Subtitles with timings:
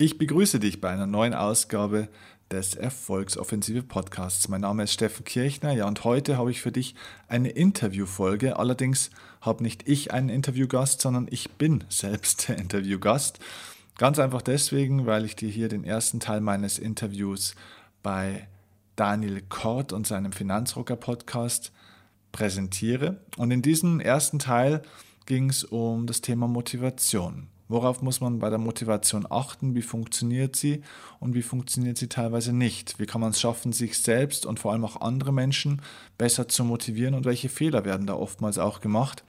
[0.00, 2.08] Ich begrüße dich bei einer neuen Ausgabe
[2.52, 4.46] des Erfolgsoffensive Podcasts.
[4.46, 6.94] Mein Name ist Steffen Kirchner, ja, und heute habe ich für dich
[7.26, 8.60] eine Interviewfolge.
[8.60, 13.40] Allerdings habe nicht ich einen Interviewgast, sondern ich bin selbst der Interviewgast.
[13.96, 17.56] Ganz einfach deswegen, weil ich dir hier den ersten Teil meines Interviews
[18.00, 18.46] bei
[18.94, 21.72] Daniel Kort und seinem Finanzrocker Podcast
[22.30, 23.20] präsentiere.
[23.36, 24.82] Und in diesem ersten Teil
[25.26, 27.48] ging es um das Thema Motivation.
[27.68, 29.74] Worauf muss man bei der Motivation achten?
[29.74, 30.82] Wie funktioniert sie
[31.20, 32.98] und wie funktioniert sie teilweise nicht?
[32.98, 35.82] Wie kann man es schaffen, sich selbst und vor allem auch andere Menschen
[36.16, 39.22] besser zu motivieren und welche Fehler werden da oftmals auch gemacht?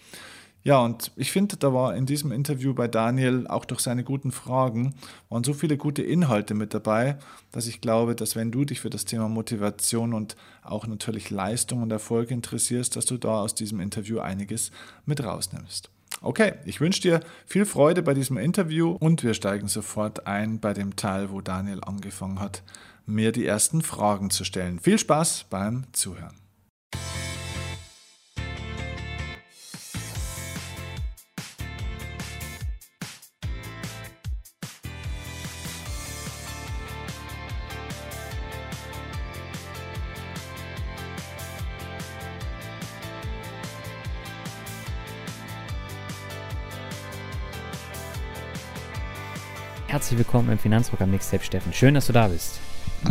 [0.64, 4.32] Ja, und ich finde, da war in diesem Interview bei Daniel auch durch seine guten
[4.32, 4.94] Fragen,
[5.30, 7.18] waren so viele gute Inhalte mit dabei,
[7.54, 11.82] dass ich glaube, dass wenn du dich für das Thema Motivation und auch natürlich Leistung
[11.82, 14.72] und Erfolg interessierst, dass du da aus diesem Interview einiges
[15.06, 15.90] mit rausnimmst.
[16.22, 20.74] Okay, ich wünsche dir viel Freude bei diesem Interview und wir steigen sofort ein bei
[20.74, 22.62] dem Teil, wo Daniel angefangen hat,
[23.06, 24.80] mir die ersten Fragen zu stellen.
[24.80, 26.39] Viel Spaß beim Zuhören.
[49.90, 51.74] Herzlich willkommen im Finanzrocker Mixtape, Steffen.
[51.74, 52.60] Schön, dass du da bist.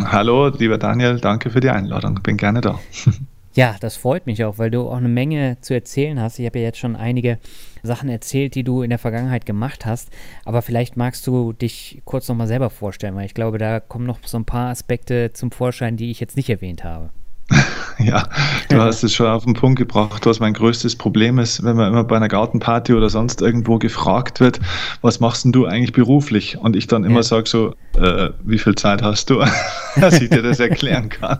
[0.01, 2.21] Hallo, lieber Daniel, danke für die Einladung.
[2.23, 2.79] Bin gerne da.
[3.55, 6.37] Ja, das freut mich auch, weil du auch eine Menge zu erzählen hast.
[6.37, 7.39] Ich habe ja jetzt schon einige
[7.81, 10.11] Sachen erzählt, die du in der Vergangenheit gemacht hast.
[10.45, 14.19] Aber vielleicht magst du dich kurz nochmal selber vorstellen, weil ich glaube, da kommen noch
[14.23, 17.09] so ein paar Aspekte zum Vorschein, die ich jetzt nicht erwähnt habe.
[18.01, 18.29] Ja,
[18.69, 20.25] du hast es schon auf den Punkt gebracht.
[20.25, 24.39] Was mein größtes Problem ist, wenn man immer bei einer Gartenparty oder sonst irgendwo gefragt
[24.39, 24.61] wird,
[25.01, 26.57] was machst denn du eigentlich beruflich?
[26.57, 27.23] Und ich dann immer ja.
[27.23, 29.43] sage so, äh, wie viel Zeit hast du,
[29.99, 31.39] dass ich dir das erklären kann.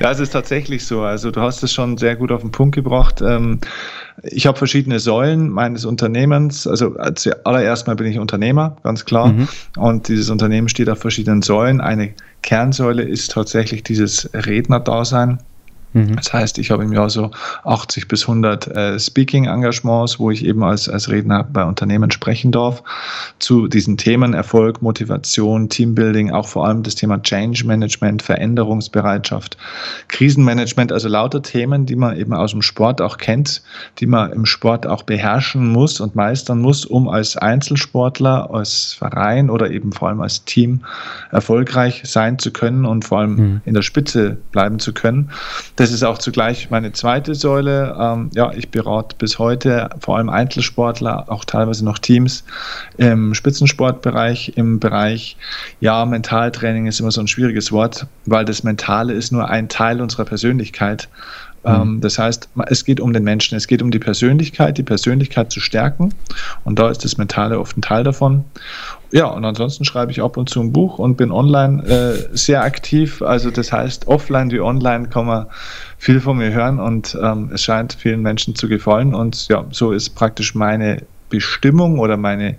[0.00, 1.02] Ja, es ist tatsächlich so.
[1.02, 3.22] Also du hast es schon sehr gut auf den Punkt gebracht.
[3.22, 3.60] Ähm,
[4.22, 6.66] ich habe verschiedene Säulen meines Unternehmens.
[6.66, 6.96] Also
[7.44, 9.28] allererst mal bin ich Unternehmer, ganz klar.
[9.28, 9.48] Mhm.
[9.76, 11.80] Und dieses Unternehmen steht auf verschiedenen Säulen.
[11.80, 12.12] Eine
[12.42, 15.38] Kernsäule ist tatsächlich dieses Rednerdasein.
[15.92, 16.16] Mhm.
[16.16, 17.30] Das heißt, ich habe im Jahr so
[17.64, 22.82] 80 bis 100 äh, Speaking-Engagements, wo ich eben als, als Redner bei Unternehmen sprechen darf
[23.38, 29.56] zu diesen Themen Erfolg, Motivation, Teambuilding, auch vor allem das Thema Change Management, Veränderungsbereitschaft,
[30.08, 33.62] Krisenmanagement, also lauter Themen, die man eben aus dem Sport auch kennt,
[33.98, 39.50] die man im Sport auch beherrschen muss und meistern muss, um als Einzelsportler, als Verein
[39.50, 40.84] oder eben vor allem als Team
[41.30, 43.60] erfolgreich sein zu können und vor allem mhm.
[43.64, 45.30] in der Spitze bleiben zu können.
[45.78, 47.96] Das ist auch zugleich meine zweite Säule.
[47.96, 52.42] Ähm, ja, ich berate bis heute vor allem Einzelsportler, auch teilweise noch Teams
[52.96, 55.36] im Spitzensportbereich, im Bereich,
[55.78, 60.00] ja, Mentaltraining ist immer so ein schwieriges Wort, weil das Mentale ist nur ein Teil
[60.00, 61.08] unserer Persönlichkeit.
[61.64, 62.00] Ähm, mhm.
[62.00, 65.60] Das heißt, es geht um den Menschen, es geht um die Persönlichkeit, die Persönlichkeit zu
[65.60, 66.14] stärken.
[66.64, 68.44] Und da ist das Mentale oft ein Teil davon.
[69.10, 72.62] Ja, und ansonsten schreibe ich ab und zu ein Buch und bin online äh, sehr
[72.62, 73.22] aktiv.
[73.22, 75.46] Also das heißt, offline wie online kann man
[75.96, 79.14] viel von mir hören und ähm, es scheint vielen Menschen zu gefallen.
[79.14, 82.56] Und ja, so ist praktisch meine Bestimmung oder meine,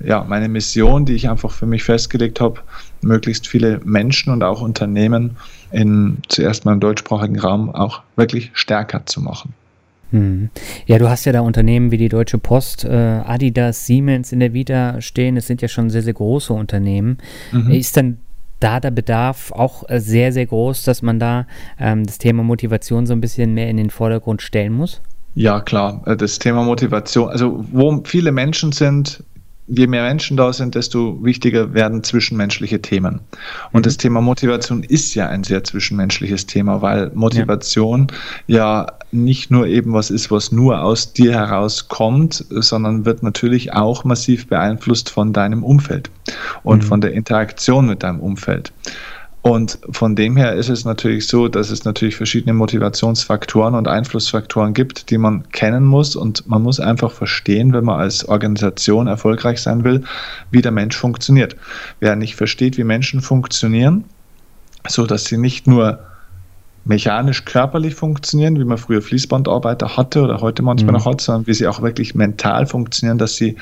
[0.00, 2.60] ja, meine Mission, die ich einfach für mich festgelegt habe,
[3.02, 5.36] möglichst viele Menschen und auch Unternehmen
[5.72, 9.54] in zuerst mal im deutschsprachigen Raum auch wirklich stärker zu machen.
[10.10, 10.50] Hm.
[10.86, 14.52] Ja, du hast ja da Unternehmen wie die Deutsche Post, äh, Adidas, Siemens in der
[14.52, 15.36] Vita stehen.
[15.36, 17.18] Es sind ja schon sehr, sehr große Unternehmen.
[17.52, 17.70] Mhm.
[17.70, 18.18] Ist dann
[18.58, 21.46] da der Bedarf auch äh, sehr, sehr groß, dass man da
[21.78, 25.00] ähm, das Thema Motivation so ein bisschen mehr in den Vordergrund stellen muss?
[25.34, 26.02] Ja, klar.
[26.06, 29.22] Äh, das Thema Motivation, also wo viele Menschen sind,
[29.70, 33.20] je mehr Menschen da sind, desto wichtiger werden zwischenmenschliche Themen.
[33.72, 33.84] Und mhm.
[33.84, 38.08] das Thema Motivation ist ja ein sehr zwischenmenschliches Thema, weil Motivation
[38.46, 38.56] ja.
[38.56, 44.04] ja nicht nur eben was ist, was nur aus dir herauskommt, sondern wird natürlich auch
[44.04, 46.10] massiv beeinflusst von deinem Umfeld
[46.62, 46.86] und mhm.
[46.86, 48.72] von der Interaktion mit deinem Umfeld.
[49.42, 54.74] Und von dem her ist es natürlich so, dass es natürlich verschiedene Motivationsfaktoren und Einflussfaktoren
[54.74, 56.14] gibt, die man kennen muss.
[56.14, 60.04] Und man muss einfach verstehen, wenn man als Organisation erfolgreich sein will,
[60.50, 61.56] wie der Mensch funktioniert.
[62.00, 64.04] Wer nicht versteht, wie Menschen funktionieren,
[64.86, 66.00] so dass sie nicht nur
[66.84, 70.98] mechanisch körperlich funktionieren, wie man früher Fließbandarbeiter hatte oder heute manchmal mhm.
[70.98, 73.56] noch hat, sondern wie sie auch wirklich mental funktionieren, dass sie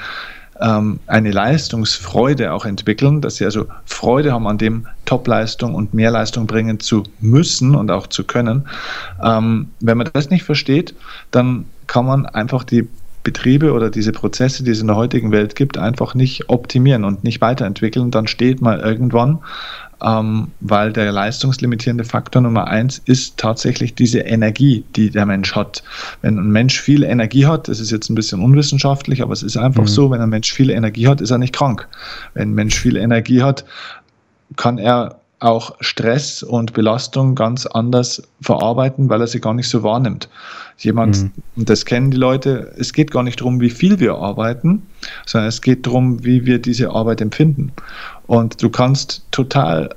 [0.60, 6.46] ähm, eine Leistungsfreude auch entwickeln, dass sie also Freude haben an dem Topleistung und Mehrleistung
[6.46, 8.68] bringen zu müssen und auch zu können.
[9.22, 10.94] Ähm, wenn man das nicht versteht,
[11.30, 12.88] dann kann man einfach die
[13.24, 17.24] Betriebe oder diese Prozesse, die es in der heutigen Welt gibt, einfach nicht optimieren und
[17.24, 19.40] nicht weiterentwickeln, dann steht man irgendwann
[20.04, 25.82] ähm, weil der leistungslimitierende Faktor Nummer eins ist tatsächlich diese Energie, die der Mensch hat.
[26.22, 29.56] Wenn ein Mensch viel Energie hat, das ist jetzt ein bisschen unwissenschaftlich, aber es ist
[29.56, 29.88] einfach mhm.
[29.88, 31.88] so, wenn ein Mensch viel Energie hat, ist er nicht krank.
[32.34, 33.64] Wenn ein Mensch viel Energie hat,
[34.56, 39.82] kann er auch Stress und Belastung ganz anders verarbeiten, weil er sie gar nicht so
[39.82, 40.28] wahrnimmt.
[40.78, 41.30] Jemand, mhm.
[41.56, 44.82] und das kennen die Leute, es geht gar nicht darum, wie viel wir arbeiten,
[45.26, 47.72] sondern es geht darum, wie wir diese Arbeit empfinden.
[48.28, 49.88] Und du kannst total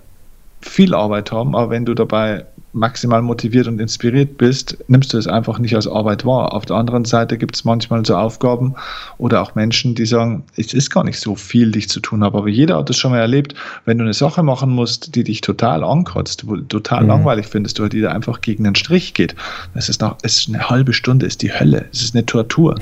[0.61, 5.27] viel Arbeit haben, aber wenn du dabei maximal motiviert und inspiriert bist, nimmst du es
[5.27, 6.53] einfach nicht als Arbeit wahr.
[6.53, 8.75] Auf der anderen Seite gibt es manchmal so Aufgaben
[9.17, 12.37] oder auch Menschen, die sagen, es ist gar nicht so viel, dich zu tun habe.
[12.37, 15.41] Aber jeder hat das schon mal erlebt, wenn du eine Sache machen musst, die dich
[15.41, 17.09] total ankotzt, wo du total mhm.
[17.09, 19.35] langweilig findest oder die da einfach gegen den Strich geht.
[19.73, 22.75] Es ist, noch, es ist eine halbe Stunde, ist die Hölle, es ist eine Tortur.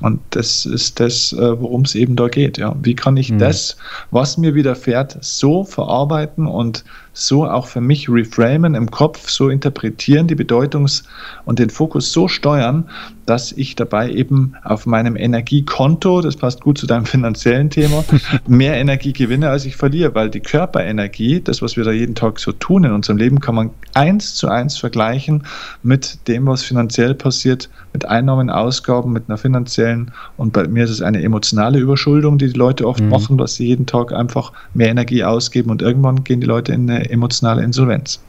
[0.00, 2.58] Und das ist das, äh, worum es eben da geht.
[2.58, 2.74] Ja.
[2.82, 3.38] Wie kann ich mhm.
[3.38, 3.76] das,
[4.10, 6.84] was mir widerfährt, so verarbeiten und
[7.16, 11.04] so auch für mich reframen im Kopf, so interpretieren, die Bedeutungs-
[11.46, 12.84] und den Fokus so steuern,
[13.24, 18.04] dass ich dabei eben auf meinem Energiekonto, das passt gut zu deinem finanziellen Thema,
[18.46, 22.38] mehr Energie gewinne, als ich verliere, weil die Körperenergie, das, was wir da jeden Tag
[22.38, 25.44] so tun in unserem Leben, kann man eins zu eins vergleichen
[25.82, 30.90] mit dem, was finanziell passiert, mit Einnahmen, Ausgaben, mit einer finanziellen und bei mir ist
[30.90, 33.08] es eine emotionale Überschuldung, die die Leute oft mhm.
[33.08, 36.90] machen, dass sie jeden Tag einfach mehr Energie ausgeben und irgendwann gehen die Leute in
[36.90, 38.20] eine emotionale Insolvenz.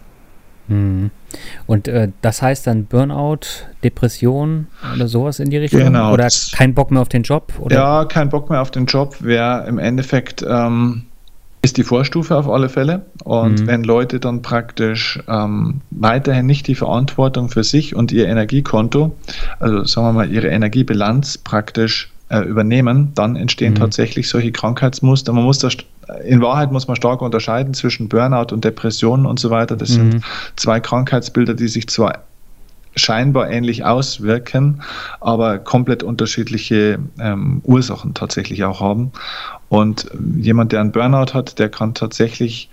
[0.68, 1.12] Mhm.
[1.66, 3.40] Und äh, das heißt dann Burnout,
[3.84, 5.82] Depression oder sowas in die Richtung?
[5.82, 6.14] Genau.
[6.14, 7.54] Oder kein Bock mehr auf den Job?
[7.60, 7.76] Oder?
[7.76, 11.04] Ja, kein Bock mehr auf den Job wäre im Endeffekt ähm,
[11.62, 13.06] ist die Vorstufe auf alle Fälle.
[13.24, 13.68] Und mhm.
[13.68, 19.16] wenn Leute dann praktisch ähm, weiterhin nicht die Verantwortung für sich und ihr Energiekonto,
[19.60, 23.80] also sagen wir mal ihre Energiebilanz praktisch äh, übernehmen, dann entstehen mhm.
[23.80, 25.34] tatsächlich solche Krankheitsmuster.
[25.34, 25.78] Man muss das
[26.24, 29.76] in Wahrheit muss man stark unterscheiden zwischen Burnout und Depressionen und so weiter.
[29.76, 30.12] Das mhm.
[30.12, 30.24] sind
[30.56, 32.24] zwei Krankheitsbilder, die sich zwar
[32.96, 34.82] scheinbar ähnlich auswirken,
[35.22, 39.12] aber komplett unterschiedliche ähm, Ursachen tatsächlich auch haben.
[39.70, 42.70] Und jemand, der einen Burnout hat, der kann tatsächlich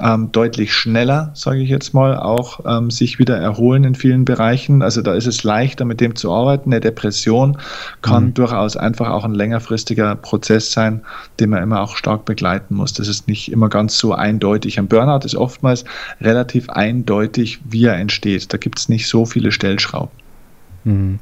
[0.00, 4.82] ähm, deutlich schneller, sage ich jetzt mal, auch ähm, sich wieder erholen in vielen Bereichen.
[4.82, 6.72] Also da ist es leichter, mit dem zu arbeiten.
[6.72, 7.58] Eine Depression
[8.02, 8.34] kann mhm.
[8.34, 11.02] durchaus einfach auch ein längerfristiger Prozess sein,
[11.40, 12.92] den man immer auch stark begleiten muss.
[12.92, 14.78] Das ist nicht immer ganz so eindeutig.
[14.78, 15.84] Ein Burnout ist oftmals
[16.20, 18.52] relativ eindeutig, wie er entsteht.
[18.52, 20.10] Da gibt es nicht so viele Stellschrauben.
[20.84, 21.18] Mhm.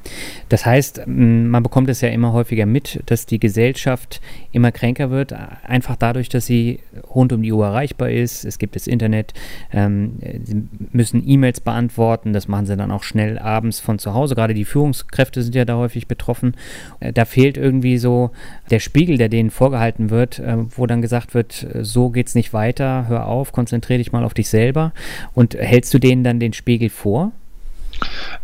[0.49, 4.21] Das heißt, man bekommt es ja immer häufiger mit, dass die Gesellschaft
[4.53, 6.81] immer kränker wird, einfach dadurch, dass sie
[7.15, 8.45] rund um die Uhr erreichbar ist.
[8.45, 9.35] Es gibt das Internet,
[9.73, 10.63] ähm, sie
[10.93, 14.35] müssen E-Mails beantworten, das machen sie dann auch schnell abends von zu Hause.
[14.35, 16.55] Gerade die Führungskräfte sind ja da häufig betroffen.
[17.01, 18.31] Äh, da fehlt irgendwie so
[18.71, 22.53] der Spiegel, der denen vorgehalten wird, äh, wo dann gesagt wird, so geht es nicht
[22.53, 24.93] weiter, hör auf, konzentriere dich mal auf dich selber.
[25.35, 27.33] Und hältst du denen dann den Spiegel vor?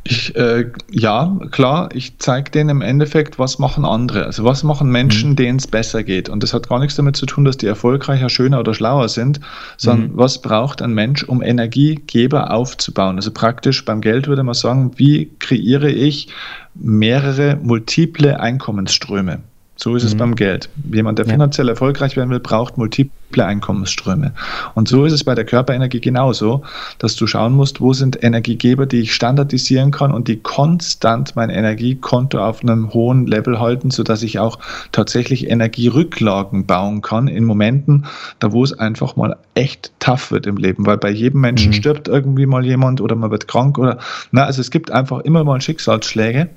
[0.04, 4.25] Ich, äh, ja, klar, ich zeige denen im Endeffekt, was machen andere.
[4.26, 5.37] Also was machen Menschen, mhm.
[5.37, 6.28] denen es besser geht.
[6.28, 9.40] Und das hat gar nichts damit zu tun, dass die erfolgreicher, schöner oder schlauer sind,
[9.76, 10.16] sondern mhm.
[10.16, 13.16] was braucht ein Mensch, um Energiegeber aufzubauen.
[13.16, 16.28] Also praktisch beim Geld würde man sagen, wie kreiere ich
[16.75, 19.40] mehrere multiple Einkommensströme.
[19.82, 20.08] So ist mhm.
[20.08, 20.69] es beim Geld.
[20.93, 21.73] Jemand, der finanziell ja.
[21.73, 24.32] erfolgreich werden will, braucht multiple Einkommensströme.
[24.75, 26.62] Und so ist es bei der Körperenergie genauso,
[26.98, 31.51] dass du schauen musst, wo sind Energiegeber, die ich standardisieren kann und die konstant mein
[31.51, 34.60] Energiekonto auf einem hohen Level halten, sodass ich auch
[34.93, 38.06] tatsächlich Energierücklagen bauen kann in Momenten,
[38.39, 41.74] da wo es einfach mal echt tough wird im Leben, weil bei jedem Menschen mhm.
[41.74, 43.98] stirbt irgendwie mal jemand oder man wird krank oder,
[44.31, 46.51] na, also es gibt einfach immer mal Schicksalsschläge.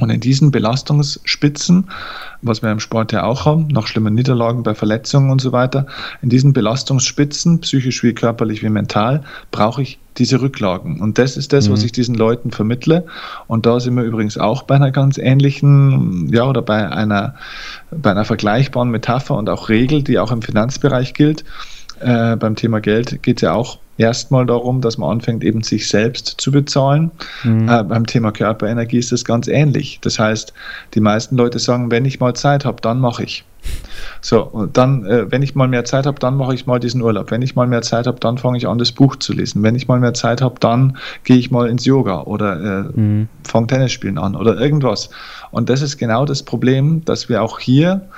[0.00, 1.90] Und in diesen Belastungsspitzen,
[2.40, 5.86] was wir im Sport ja auch haben, nach schlimmen Niederlagen bei Verletzungen und so weiter,
[6.22, 11.00] in diesen Belastungsspitzen, psychisch wie körperlich wie mental, brauche ich diese Rücklagen.
[11.00, 11.72] Und das ist das, mhm.
[11.72, 13.04] was ich diesen Leuten vermittle.
[13.46, 17.34] Und da sind wir übrigens auch bei einer ganz ähnlichen, ja, oder bei einer,
[17.90, 21.44] bei einer vergleichbaren Metapher und auch Regel, die auch im Finanzbereich gilt.
[22.02, 25.88] Äh, beim Thema Geld geht es ja auch erstmal darum, dass man anfängt, eben sich
[25.88, 27.10] selbst zu bezahlen.
[27.44, 27.68] Mhm.
[27.68, 29.98] Äh, beim Thema Körperenergie ist das ganz ähnlich.
[30.02, 30.52] Das heißt,
[30.94, 33.44] die meisten Leute sagen, wenn ich mal Zeit habe, dann mache ich.
[34.20, 37.02] So, und dann, äh, wenn ich mal mehr Zeit habe, dann mache ich mal diesen
[37.02, 37.30] Urlaub.
[37.30, 39.62] Wenn ich mal mehr Zeit habe, dann fange ich an, das Buch zu lesen.
[39.62, 43.28] Wenn ich mal mehr Zeit habe, dann gehe ich mal ins Yoga oder äh, mhm.
[43.44, 45.10] fange Tennisspielen an oder irgendwas.
[45.50, 48.08] Und das ist genau das Problem, dass wir auch hier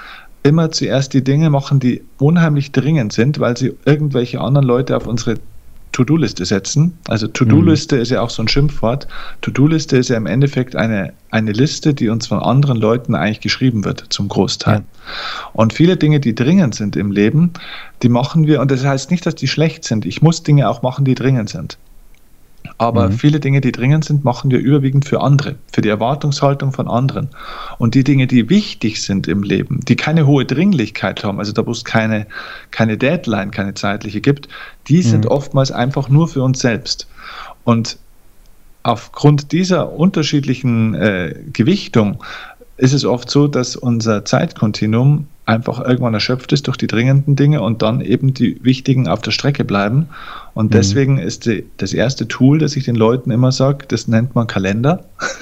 [0.45, 5.07] immer zuerst die Dinge machen, die unheimlich dringend sind, weil sie irgendwelche anderen Leute auf
[5.07, 5.37] unsere
[5.93, 6.99] To-Do-Liste setzen.
[7.09, 8.03] Also To-Do-Liste mhm.
[8.03, 9.07] ist ja auch so ein Schimpfwort.
[9.41, 13.85] To-Do-Liste ist ja im Endeffekt eine, eine Liste, die uns von anderen Leuten eigentlich geschrieben
[13.85, 14.79] wird, zum Großteil.
[14.79, 14.85] Ja.
[15.55, 17.53] Und viele Dinge, die dringend sind im Leben,
[18.03, 20.05] die machen wir, und das heißt nicht, dass die schlecht sind.
[20.05, 21.79] Ich muss Dinge auch machen, die dringend sind.
[22.79, 23.13] Aber mhm.
[23.13, 27.29] viele Dinge, die dringend sind, machen wir überwiegend für andere, für die Erwartungshaltung von anderen.
[27.79, 31.67] Und die Dinge, die wichtig sind im Leben, die keine hohe Dringlichkeit haben, also da
[31.67, 32.27] wo es keine,
[32.71, 34.49] keine Deadline, keine zeitliche gibt,
[34.89, 35.03] die mhm.
[35.03, 37.07] sind oftmals einfach nur für uns selbst.
[37.65, 37.99] Und
[38.83, 42.23] aufgrund dieser unterschiedlichen äh, Gewichtung
[42.77, 47.61] ist es oft so, dass unser Zeitkontinuum einfach irgendwann erschöpft ist durch die dringenden Dinge
[47.61, 50.09] und dann eben die wichtigen auf der Strecke bleiben.
[50.55, 50.71] Und mhm.
[50.71, 54.47] deswegen ist die, das erste Tool, das ich den Leuten immer sage, das nennt man
[54.47, 55.05] Kalender.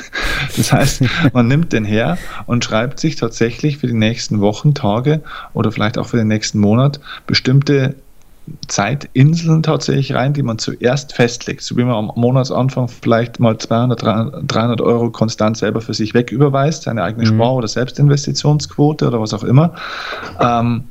[0.56, 5.22] Das heißt, man nimmt den her und schreibt sich tatsächlich für die nächsten Wochen, Tage
[5.54, 6.98] oder vielleicht auch für den nächsten Monat
[7.28, 7.94] bestimmte
[8.66, 11.62] Zeitinseln tatsächlich rein, die man zuerst festlegt.
[11.62, 16.84] So wie man am Monatsanfang vielleicht mal 200, 300 Euro konstant selber für sich wegüberweist,
[16.84, 17.36] seine eigene mhm.
[17.36, 19.74] Spar- oder Selbstinvestitionsquote oder was auch immer.
[20.40, 20.84] Ähm,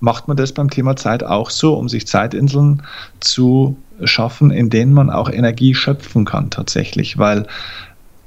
[0.00, 2.82] macht man das beim Thema Zeit auch so, um sich Zeitinseln
[3.20, 7.18] zu schaffen, in denen man auch Energie schöpfen kann tatsächlich.
[7.18, 7.46] Weil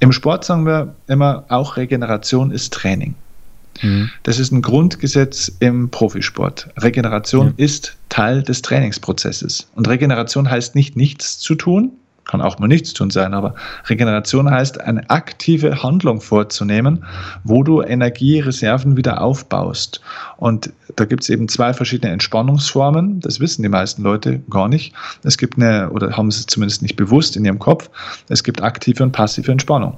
[0.00, 3.14] im Sport sagen wir immer, auch Regeneration ist Training.
[3.82, 4.10] Mhm.
[4.22, 6.68] Das ist ein Grundgesetz im Profisport.
[6.78, 7.64] Regeneration ja.
[7.64, 9.68] ist Teil des Trainingsprozesses.
[9.74, 11.92] Und Regeneration heißt nicht nichts zu tun,
[12.28, 13.54] kann auch mal nichts tun sein, aber
[13.86, 17.04] Regeneration heißt, eine aktive Handlung vorzunehmen,
[17.42, 20.00] wo du Energiereserven wieder aufbaust.
[20.36, 23.20] Und da gibt es eben zwei verschiedene Entspannungsformen.
[23.20, 24.94] Das wissen die meisten Leute gar nicht.
[25.24, 27.90] Es gibt eine, oder haben sie es zumindest nicht bewusst in ihrem Kopf,
[28.28, 29.96] es gibt aktive und passive Entspannung.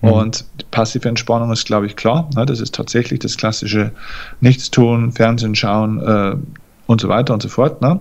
[0.00, 0.12] Mhm.
[0.12, 2.28] Und passive Entspannung ist, glaube ich, klar.
[2.34, 2.46] Ne?
[2.46, 3.92] Das ist tatsächlich das klassische
[4.40, 6.36] Nichtstun, Fernsehen schauen äh,
[6.86, 7.82] und so weiter und so fort.
[7.82, 8.00] Ne?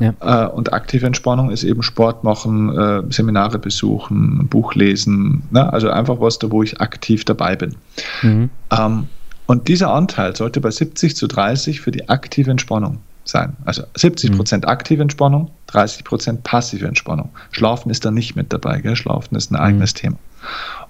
[0.00, 0.14] Ja.
[0.20, 5.42] Äh, und aktive Entspannung ist eben Sport machen, äh, Seminare besuchen, Buch lesen.
[5.50, 5.72] Ne?
[5.72, 7.76] Also einfach was da, wo ich aktiv dabei bin.
[8.22, 8.50] Mhm.
[8.70, 9.08] Ähm,
[9.46, 13.56] und dieser Anteil sollte bei 70 zu 30 für die aktive Entspannung sein.
[13.64, 14.36] Also 70 mhm.
[14.36, 17.30] Prozent aktive Entspannung, 30 Prozent passive Entspannung.
[17.50, 18.80] Schlafen ist da nicht mit dabei.
[18.80, 18.96] Gell?
[18.96, 19.98] Schlafen ist ein eigenes mhm.
[19.98, 20.16] Thema.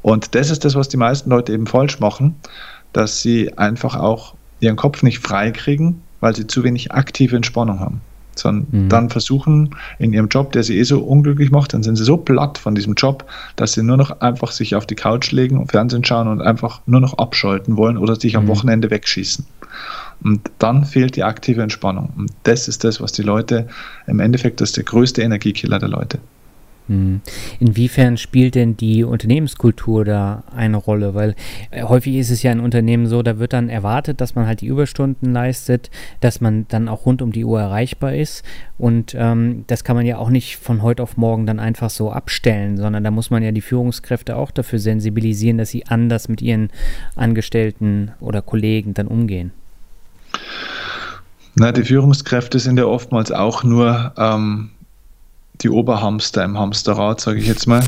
[0.03, 2.35] Und das ist das, was die meisten Leute eben falsch machen,
[2.93, 7.81] dass sie einfach auch ihren Kopf nicht frei kriegen, weil sie zu wenig aktive Entspannung
[7.81, 8.01] haben.
[8.37, 8.89] Sondern mhm.
[8.89, 12.17] dann versuchen in ihrem Job, der sie eh so unglücklich macht, dann sind sie so
[12.17, 13.25] platt von diesem Job,
[13.55, 16.81] dass sie nur noch einfach sich auf die Couch legen und Fernsehen schauen und einfach
[16.87, 18.49] nur noch abschalten wollen oder sich am mhm.
[18.49, 19.47] Wochenende wegschießen.
[20.25, 22.13] Und dann fehlt die aktive Entspannung.
[22.17, 23.69] Und das ist das, was die Leute
[24.07, 26.19] im Endeffekt, das ist der größte Energiekiller der Leute.
[26.87, 27.23] Hm.
[27.61, 31.15] Inwiefern spielt denn die Unternehmenskultur da eine Rolle?
[31.15, 31.35] Weil
[31.71, 34.61] äh, häufig ist es ja in Unternehmen so, da wird dann erwartet, dass man halt
[34.61, 35.91] die Überstunden leistet,
[36.21, 38.45] dass man dann auch rund um die Uhr erreichbar ist.
[38.77, 42.11] Und ähm, das kann man ja auch nicht von heute auf morgen dann einfach so
[42.13, 46.43] abstellen, sondern da muss man ja die Führungskräfte auch dafür sensibilisieren, dass sie anders mit
[46.43, 46.71] ihren
[47.15, 49.53] Angestellten oder Kollegen dann umgehen.
[51.57, 54.71] Na, die Führungskräfte sind ja oftmals auch nur ähm,
[55.61, 57.85] die Oberhamster im Hamsterrad, sage ich jetzt mal.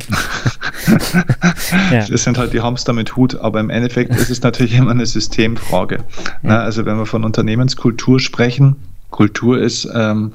[1.91, 2.07] ja.
[2.07, 5.07] Das sind halt die Hamster mit Hut, aber im Endeffekt ist es natürlich immer eine
[5.07, 6.05] Systemfrage.
[6.43, 6.61] Ja.
[6.61, 8.77] Also wenn wir von Unternehmenskultur sprechen,
[9.11, 10.33] Kultur ist ähm,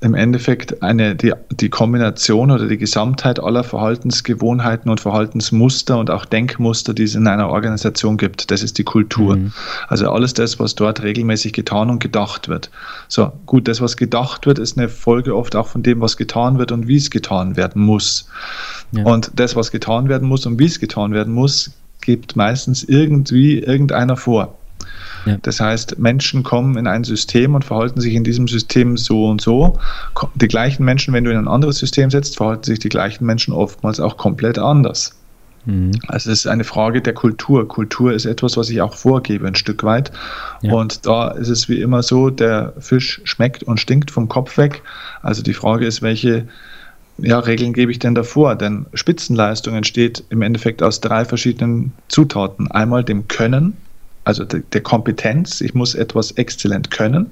[0.00, 6.26] im Endeffekt eine, die, die Kombination oder die Gesamtheit aller Verhaltensgewohnheiten und Verhaltensmuster und auch
[6.26, 8.50] Denkmuster, die es in einer Organisation gibt.
[8.50, 9.36] Das ist die Kultur.
[9.36, 9.52] Mhm.
[9.88, 12.70] Also alles das, was dort regelmäßig getan und gedacht wird.
[13.08, 16.58] So, gut, das, was gedacht wird, ist eine Folge oft auch von dem, was getan
[16.58, 18.28] wird und wie es getan werden muss.
[18.92, 19.04] Ja.
[19.04, 21.70] Und das, was getan werden muss und wie es getan werden muss,
[22.02, 24.58] gibt meistens irgendwie irgendeiner vor.
[25.26, 25.38] Ja.
[25.42, 29.40] Das heißt, Menschen kommen in ein System und verhalten sich in diesem System so und
[29.40, 29.78] so.
[30.36, 33.52] Die gleichen Menschen, wenn du in ein anderes System setzt, verhalten sich die gleichen Menschen
[33.52, 35.14] oftmals auch komplett anders.
[35.66, 35.90] Mhm.
[36.06, 37.68] Also es ist eine Frage der Kultur.
[37.68, 40.12] Kultur ist etwas, was ich auch vorgebe, ein Stück weit.
[40.62, 40.72] Ja.
[40.72, 44.82] Und da ist es wie immer so, der Fisch schmeckt und stinkt vom Kopf weg.
[45.22, 46.46] Also die Frage ist, welche
[47.18, 48.56] ja, Regeln gebe ich denn davor?
[48.56, 52.70] Denn Spitzenleistung entsteht im Endeffekt aus drei verschiedenen Zutaten.
[52.70, 53.76] Einmal dem Können,
[54.26, 55.60] also der, der, Kompetenz.
[55.60, 57.30] Ich muss etwas exzellent können.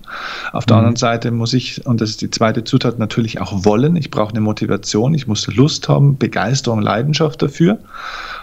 [0.53, 0.79] Auf der mhm.
[0.79, 3.97] anderen Seite muss ich, und das ist die zweite Zutat, natürlich auch wollen.
[3.97, 7.79] Ich brauche eine Motivation, ich muss Lust haben, Begeisterung, Leidenschaft dafür.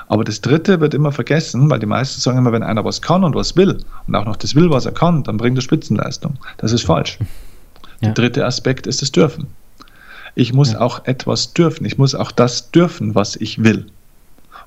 [0.09, 3.23] Aber das dritte wird immer vergessen, weil die meisten sagen immer, wenn einer was kann
[3.23, 3.77] und was will
[4.07, 6.33] und auch noch das will, was er kann, dann bringt er Spitzenleistung.
[6.57, 7.19] Das ist falsch.
[8.01, 8.09] Ja.
[8.09, 9.47] Der dritte Aspekt ist das Dürfen.
[10.35, 10.81] Ich muss ja.
[10.81, 11.85] auch etwas dürfen.
[11.85, 13.85] Ich muss auch das dürfen, was ich will.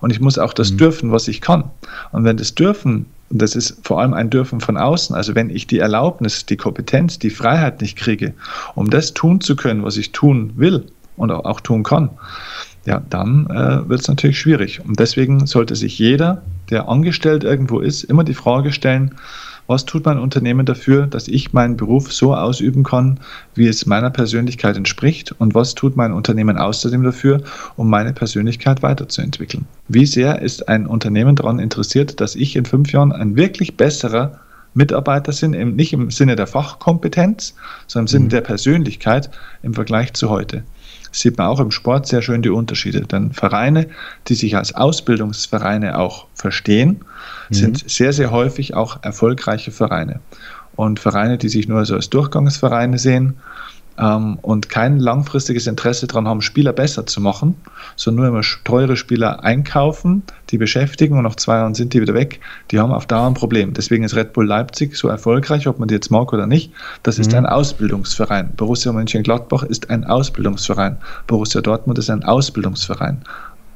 [0.00, 0.78] Und ich muss auch das mhm.
[0.78, 1.64] dürfen, was ich kann.
[2.12, 5.14] Und wenn das Dürfen und das ist vor allem ein Dürfen von außen.
[5.14, 8.32] Also wenn ich die Erlaubnis, die Kompetenz, die Freiheit nicht kriege,
[8.76, 10.86] um das tun zu können, was ich tun will,
[11.16, 12.10] und auch, tun kann,
[12.86, 14.80] ja, dann äh, wird es natürlich schwierig.
[14.84, 19.14] Und deswegen sollte sich jeder, der angestellt irgendwo ist, immer die Frage stellen,
[19.66, 23.20] was tut mein Unternehmen dafür, dass ich meinen Beruf so ausüben kann,
[23.54, 25.34] wie es meiner Persönlichkeit entspricht?
[25.38, 27.42] Und was tut mein Unternehmen außerdem dafür,
[27.76, 29.66] um meine Persönlichkeit weiterzuentwickeln?
[29.88, 34.40] Wie sehr ist ein Unternehmen daran interessiert, dass ich in fünf Jahren ein wirklich besserer
[34.74, 37.54] Mitarbeiter sind, nicht im Sinne der Fachkompetenz,
[37.86, 38.30] sondern im Sinne mhm.
[38.30, 39.30] der Persönlichkeit
[39.62, 40.64] im Vergleich zu heute
[41.14, 43.02] sieht man auch im Sport sehr schön die Unterschiede.
[43.02, 43.88] Denn Vereine,
[44.28, 47.04] die sich als Ausbildungsvereine auch verstehen,
[47.48, 47.54] mhm.
[47.54, 50.20] sind sehr, sehr häufig auch erfolgreiche Vereine.
[50.76, 53.36] Und Vereine, die sich nur so als Durchgangsvereine sehen,
[53.98, 57.56] ähm, und kein langfristiges Interesse daran haben, Spieler besser zu machen,
[57.96, 62.14] sondern nur immer teure Spieler einkaufen, die beschäftigen und nach zwei Jahren sind die wieder
[62.14, 63.72] weg, die haben auf Dauer ein Problem.
[63.74, 66.72] Deswegen ist Red Bull Leipzig so erfolgreich, ob man die jetzt mag oder nicht.
[67.02, 67.38] Das ist mhm.
[67.38, 68.50] ein Ausbildungsverein.
[68.56, 70.98] Borussia Mönchengladbach ist ein Ausbildungsverein.
[71.26, 73.22] Borussia Dortmund ist ein Ausbildungsverein.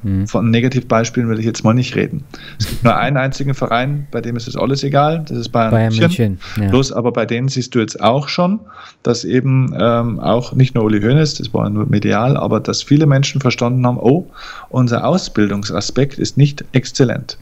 [0.03, 0.27] Mhm.
[0.27, 2.23] Von Negativbeispielen will ich jetzt mal nicht reden.
[2.57, 5.25] Es gibt nur einen einzigen Verein, bei dem ist es alles egal.
[5.27, 6.37] Das ist Bayern, Bayern München.
[6.55, 6.69] München ja.
[6.69, 8.59] Bloß aber bei denen siehst du jetzt auch schon,
[9.03, 13.05] dass eben ähm, auch nicht nur Uli Hoeneß, das war nur medial, aber dass viele
[13.05, 14.27] Menschen verstanden haben, oh,
[14.69, 17.37] unser Ausbildungsaspekt ist nicht exzellent.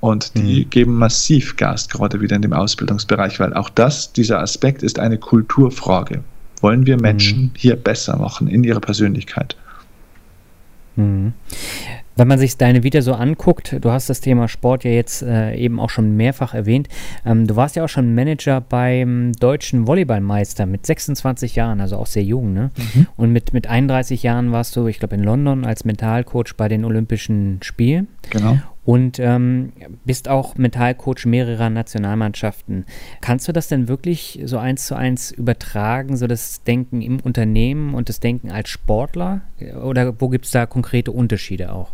[0.00, 0.70] Und die mhm.
[0.70, 5.16] geben massiv Gas gerade wieder in dem Ausbildungsbereich, weil auch das, dieser Aspekt ist eine
[5.16, 6.20] Kulturfrage.
[6.60, 7.50] Wollen wir Menschen mhm.
[7.56, 9.56] hier besser machen in ihrer Persönlichkeit?
[10.96, 11.32] Mhm.
[12.16, 15.56] Wenn man sich deine Vita so anguckt, du hast das Thema Sport ja jetzt äh,
[15.56, 16.88] eben auch schon mehrfach erwähnt.
[17.26, 22.06] Ähm, du warst ja auch schon Manager beim deutschen Volleyballmeister mit 26 Jahren, also auch
[22.06, 22.70] sehr jung, ne?
[22.76, 23.06] Mhm.
[23.16, 26.84] Und mit, mit 31 Jahren warst du, ich glaube, in London als Mentalcoach bei den
[26.84, 28.06] Olympischen Spielen.
[28.30, 29.72] Genau und ähm,
[30.04, 32.84] bist auch Mentalcoach mehrerer Nationalmannschaften.
[33.20, 37.94] Kannst du das denn wirklich so eins zu eins übertragen, so das Denken im Unternehmen
[37.94, 39.42] und das Denken als Sportler?
[39.82, 41.92] Oder wo gibt es da konkrete Unterschiede auch?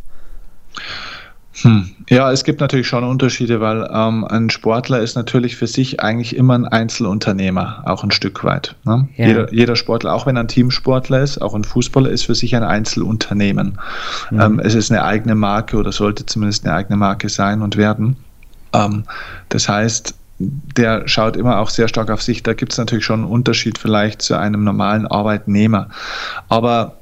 [1.62, 1.90] Hm.
[2.08, 6.36] Ja, es gibt natürlich schon Unterschiede, weil ähm, ein Sportler ist natürlich für sich eigentlich
[6.36, 8.76] immer ein Einzelunternehmer, auch ein Stück weit.
[8.84, 9.08] Ne?
[9.16, 9.26] Ja.
[9.26, 12.56] Jeder, jeder, Sportler, auch wenn er ein Teamsportler ist, auch ein Fußballer ist für sich
[12.56, 13.78] ein Einzelunternehmen.
[14.30, 14.40] Mhm.
[14.40, 18.16] Ähm, es ist eine eigene Marke oder sollte zumindest eine eigene Marke sein und werden.
[18.72, 19.04] Ähm,
[19.48, 22.42] das heißt, der schaut immer auch sehr stark auf sich.
[22.42, 25.88] Da gibt es natürlich schon einen Unterschied vielleicht zu einem normalen Arbeitnehmer.
[26.48, 26.96] Aber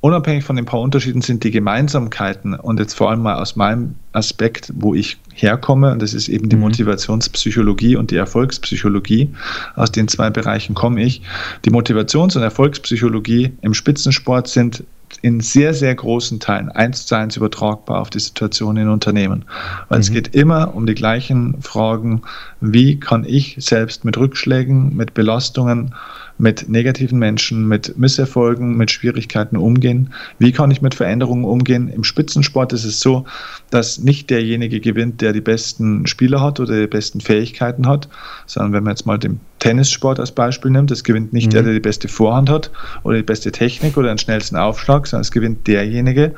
[0.00, 3.96] unabhängig von den paar Unterschieden sind die Gemeinsamkeiten und jetzt vor allem mal aus meinem
[4.12, 6.62] Aspekt, wo ich herkomme, und das ist eben die mhm.
[6.62, 9.34] Motivationspsychologie und die Erfolgspsychologie.
[9.76, 11.22] Aus den zwei Bereichen komme ich.
[11.64, 14.84] Die Motivations- und Erfolgspsychologie im Spitzensport sind
[15.22, 19.44] in sehr, sehr großen Teilen eins zu eins übertragbar auf die Situation in Unternehmen.
[19.88, 20.02] Weil mhm.
[20.02, 22.22] es geht immer um die gleichen Fragen,
[22.60, 25.94] wie kann ich selbst mit Rückschlägen, mit Belastungen
[26.40, 30.12] mit negativen Menschen, mit Misserfolgen, mit Schwierigkeiten umgehen?
[30.38, 31.88] Wie kann ich mit Veränderungen umgehen?
[31.88, 33.24] Im Spitzensport ist es so,
[33.70, 38.08] dass nicht derjenige gewinnt, der die besten Spieler hat oder die besten Fähigkeiten hat,
[38.46, 41.50] sondern wenn man jetzt mal den Tennissport als Beispiel nimmt, es gewinnt nicht mhm.
[41.50, 42.70] der, der die beste Vorhand hat
[43.02, 46.34] oder die beste Technik oder den schnellsten Aufschlag, sondern es gewinnt derjenige,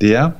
[0.00, 0.34] der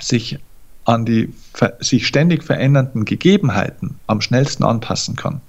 [0.00, 0.38] sich
[0.84, 1.32] an die
[1.80, 5.40] sich ständig verändernden Gegebenheiten am schnellsten anpassen kann.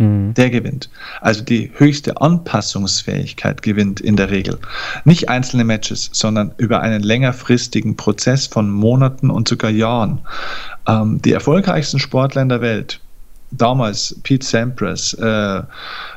[0.00, 0.32] Mhm.
[0.32, 0.88] Der gewinnt.
[1.20, 4.58] Also die höchste Anpassungsfähigkeit gewinnt in der Regel.
[5.04, 10.20] Nicht einzelne Matches, sondern über einen längerfristigen Prozess von Monaten und sogar Jahren.
[10.88, 12.98] Ähm, die erfolgreichsten Sportler in der Welt,
[13.50, 15.62] damals Pete Sampras, äh,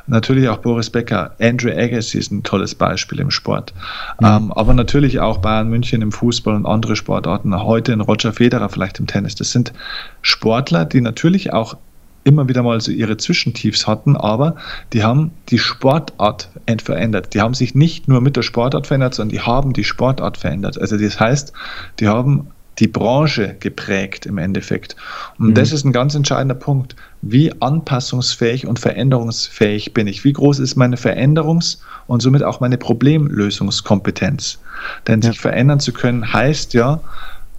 [0.08, 3.74] natürlich auch Boris Becker, Andrew Agassi ist ein tolles Beispiel im Sport,
[4.22, 4.28] mhm.
[4.28, 8.70] ähm, aber natürlich auch Bayern München im Fußball und andere Sportarten, heute in Roger Federer
[8.70, 9.36] vielleicht im Tennis.
[9.36, 9.74] Das sind
[10.22, 11.76] Sportler, die natürlich auch
[12.24, 14.56] immer wieder mal so ihre Zwischentiefs hatten, aber
[14.94, 16.50] die haben die Sportart
[16.82, 17.34] verändert.
[17.34, 20.80] Die haben sich nicht nur mit der Sportart verändert, sondern die haben die Sportart verändert.
[20.80, 21.54] Also das heißt,
[22.00, 22.48] die haben
[22.80, 24.96] die Branche geprägt im Endeffekt.
[25.38, 25.54] Und mhm.
[25.54, 26.96] das ist ein ganz entscheidender Punkt.
[27.22, 30.24] Wie anpassungsfähig und veränderungsfähig bin ich?
[30.24, 34.60] Wie groß ist meine Veränderungs- und somit auch meine Problemlösungskompetenz?
[35.08, 35.30] Denn ja.
[35.30, 37.00] sich verändern zu können heißt ja,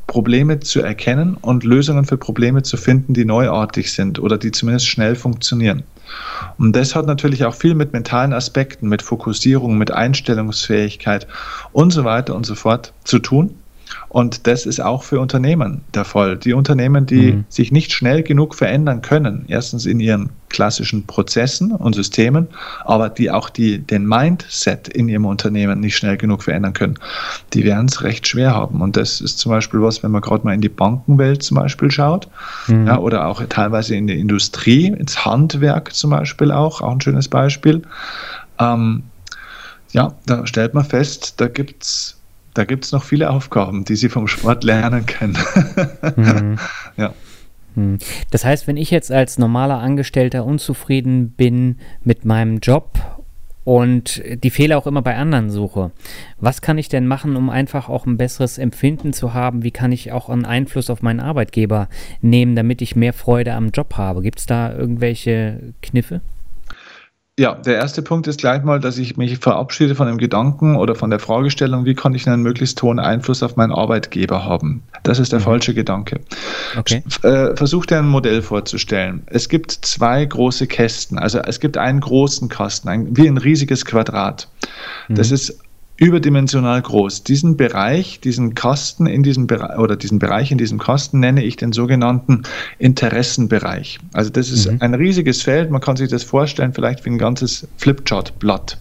[0.07, 4.88] Probleme zu erkennen und Lösungen für Probleme zu finden, die neuartig sind oder die zumindest
[4.88, 5.83] schnell funktionieren.
[6.59, 11.27] Und das hat natürlich auch viel mit mentalen Aspekten, mit Fokussierung, mit Einstellungsfähigkeit
[11.73, 13.55] und so weiter und so fort zu tun.
[14.09, 16.37] Und das ist auch für Unternehmen der Fall.
[16.37, 17.44] Die Unternehmen, die mhm.
[17.49, 22.47] sich nicht schnell genug verändern können, erstens in ihren klassischen Prozessen und Systemen,
[22.85, 26.99] aber die auch die, den Mindset in ihrem Unternehmen nicht schnell genug verändern können,
[27.53, 28.81] die werden es recht schwer haben.
[28.81, 31.90] Und das ist zum Beispiel was, wenn man gerade mal in die Bankenwelt zum Beispiel
[31.90, 32.29] schaut,
[32.68, 32.87] mhm.
[32.87, 37.29] ja, oder auch teilweise in die Industrie, ins Handwerk zum Beispiel auch, auch ein schönes
[37.29, 37.83] Beispiel.
[38.61, 39.03] Ähm,
[39.94, 42.16] Ja, da stellt man fest, da gibt es
[42.55, 45.37] da gibt's noch viele Aufgaben, die Sie vom Sport lernen können.
[46.17, 46.59] mhm.
[46.97, 47.12] Ja.
[47.75, 47.99] Hm.
[48.31, 53.01] Das heißt, wenn ich jetzt als normaler Angestellter unzufrieden bin mit meinem Job
[53.64, 55.90] und die Fehler auch immer bei anderen suche.
[56.38, 59.64] Was kann ich denn machen, um einfach auch ein besseres Empfinden zu haben?
[59.64, 61.88] Wie kann ich auch einen Einfluss auf meinen Arbeitgeber
[62.21, 64.23] nehmen, damit ich mehr Freude am Job habe?
[64.23, 66.21] Gibt es da irgendwelche Kniffe?
[67.37, 70.94] Ja, der erste Punkt ist gleich mal, dass ich mich verabschiede von dem Gedanken oder
[70.94, 74.85] von der Fragestellung, wie kann ich einen möglichst hohen Einfluss auf meinen Arbeitgeber haben.
[75.03, 75.44] Das ist der mhm.
[75.44, 76.20] falsche Gedanke.
[76.79, 77.03] Okay.
[77.23, 79.25] Äh, versuch dir ein Modell vorzustellen.
[79.27, 81.18] Es gibt zwei große Kästen.
[81.18, 84.47] Also es gibt einen großen Kasten, ein, wie ein riesiges Quadrat.
[85.09, 85.16] Mhm.
[85.16, 85.59] Das ist
[85.96, 87.24] überdimensional groß.
[87.24, 91.57] Diesen Bereich, diesen Kasten in diesem Bereich oder diesen Bereich in diesem Kasten nenne ich
[91.57, 92.42] den sogenannten
[92.78, 93.98] Interessenbereich.
[94.12, 94.78] Also das ist mhm.
[94.80, 95.70] ein riesiges Feld.
[95.70, 98.78] Man kann sich das vorstellen, vielleicht wie ein ganzes Flipchart-Blatt.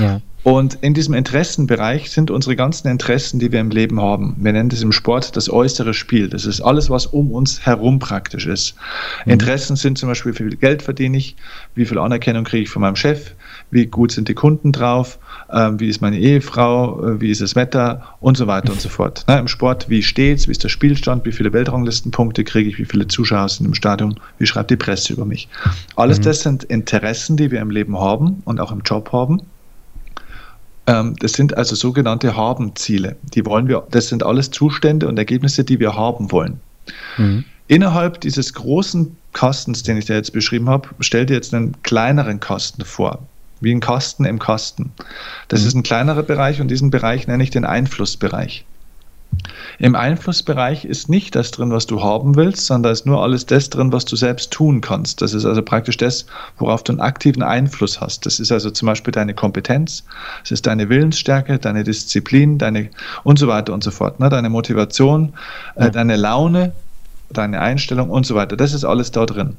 [0.00, 0.20] Ja.
[0.44, 4.36] Und in diesem Interessenbereich sind unsere ganzen Interessen, die wir im Leben haben.
[4.38, 6.28] Wir nennen das im Sport das äußere Spiel.
[6.28, 8.74] Das ist alles, was um uns herum praktisch ist.
[9.24, 9.32] Mhm.
[9.32, 11.34] Interessen sind zum Beispiel, wie viel Geld verdiene ich,
[11.74, 13.32] wie viel Anerkennung kriege ich von meinem Chef,
[13.70, 15.18] wie gut sind die Kunden drauf,
[15.50, 18.88] äh, wie ist meine Ehefrau, äh, wie ist das Wetter und so weiter und so
[18.88, 19.24] fort.
[19.26, 22.84] Na, Im Sport, wie steht's, wie ist der Spielstand, wie viele Weltranglistenpunkte kriege ich, wie
[22.84, 25.48] viele Zuschauer sind im Stadion, wie schreibt die Presse über mich.
[25.96, 26.22] Alles mhm.
[26.22, 29.42] das sind Interessen, die wir im Leben haben und auch im Job haben.
[30.86, 33.16] Ähm, das sind also sogenannte Haben-Ziele.
[33.34, 36.60] Die wollen wir, das sind alles Zustände und Ergebnisse, die wir haben wollen.
[37.16, 37.44] Mhm.
[37.66, 42.38] Innerhalb dieses großen Kastens, den ich da jetzt beschrieben habe, stell dir jetzt einen kleineren
[42.38, 43.26] Kasten vor,
[43.64, 44.92] wie ein Kasten im Kasten.
[45.48, 45.66] Das mhm.
[45.66, 48.64] ist ein kleinerer Bereich und diesen Bereich nenne ich den Einflussbereich.
[49.78, 53.46] Im Einflussbereich ist nicht das drin, was du haben willst, sondern da ist nur alles
[53.46, 55.20] das drin, was du selbst tun kannst.
[55.20, 56.26] Das ist also praktisch das,
[56.58, 58.26] worauf du einen aktiven Einfluss hast.
[58.26, 60.04] Das ist also zum Beispiel deine Kompetenz,
[60.44, 62.90] es ist deine Willensstärke, deine Disziplin, deine
[63.24, 64.20] und so weiter und so fort.
[64.20, 64.28] Ne?
[64.28, 65.32] Deine Motivation,
[65.74, 66.72] äh, deine Laune,
[67.30, 68.56] deine Einstellung und so weiter.
[68.56, 69.56] Das ist alles da drin.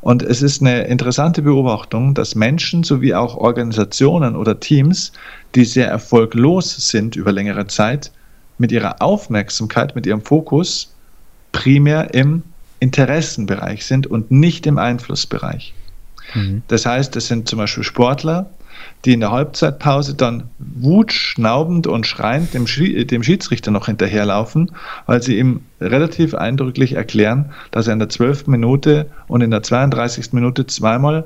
[0.00, 5.12] Und es ist eine interessante Beobachtung, dass Menschen sowie auch Organisationen oder Teams,
[5.54, 8.12] die sehr erfolglos sind über längere Zeit,
[8.58, 10.94] mit ihrer Aufmerksamkeit, mit ihrem Fokus
[11.52, 12.42] primär im
[12.80, 15.74] Interessenbereich sind und nicht im Einflussbereich.
[16.34, 16.62] Mhm.
[16.68, 18.50] Das heißt, es sind zum Beispiel Sportler,
[19.04, 24.72] die in der Halbzeitpause dann wutschnaubend und schreiend dem, dem Schiedsrichter noch hinterherlaufen,
[25.06, 28.48] weil sie ihm relativ eindrücklich erklären, dass er in der 12.
[28.48, 30.32] Minute und in der 32.
[30.32, 31.24] Minute zweimal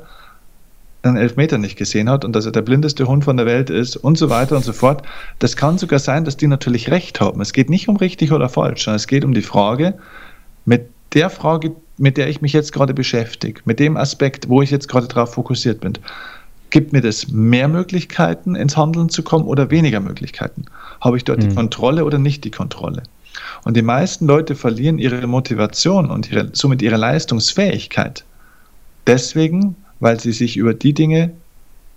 [1.03, 3.97] einen Elfmeter nicht gesehen hat und dass er der blindeste Hund von der Welt ist
[3.97, 5.03] und so weiter und so fort.
[5.39, 7.41] Das kann sogar sein, dass die natürlich recht haben.
[7.41, 9.95] Es geht nicht um richtig oder falsch, sondern es geht um die Frage,
[10.67, 14.71] mit der Frage, mit der ich mich jetzt gerade beschäftige, mit dem Aspekt, wo ich
[14.71, 15.95] jetzt gerade darauf fokussiert bin.
[16.71, 20.67] Gibt mir das mehr Möglichkeiten, ins Handeln zu kommen oder weniger Möglichkeiten?
[21.01, 21.49] Habe ich dort mhm.
[21.49, 23.03] die Kontrolle oder nicht die Kontrolle?
[23.65, 28.25] Und die meisten Leute verlieren ihre Motivation und ihre, somit ihre Leistungsfähigkeit.
[29.07, 31.33] Deswegen, weil sie sich über die Dinge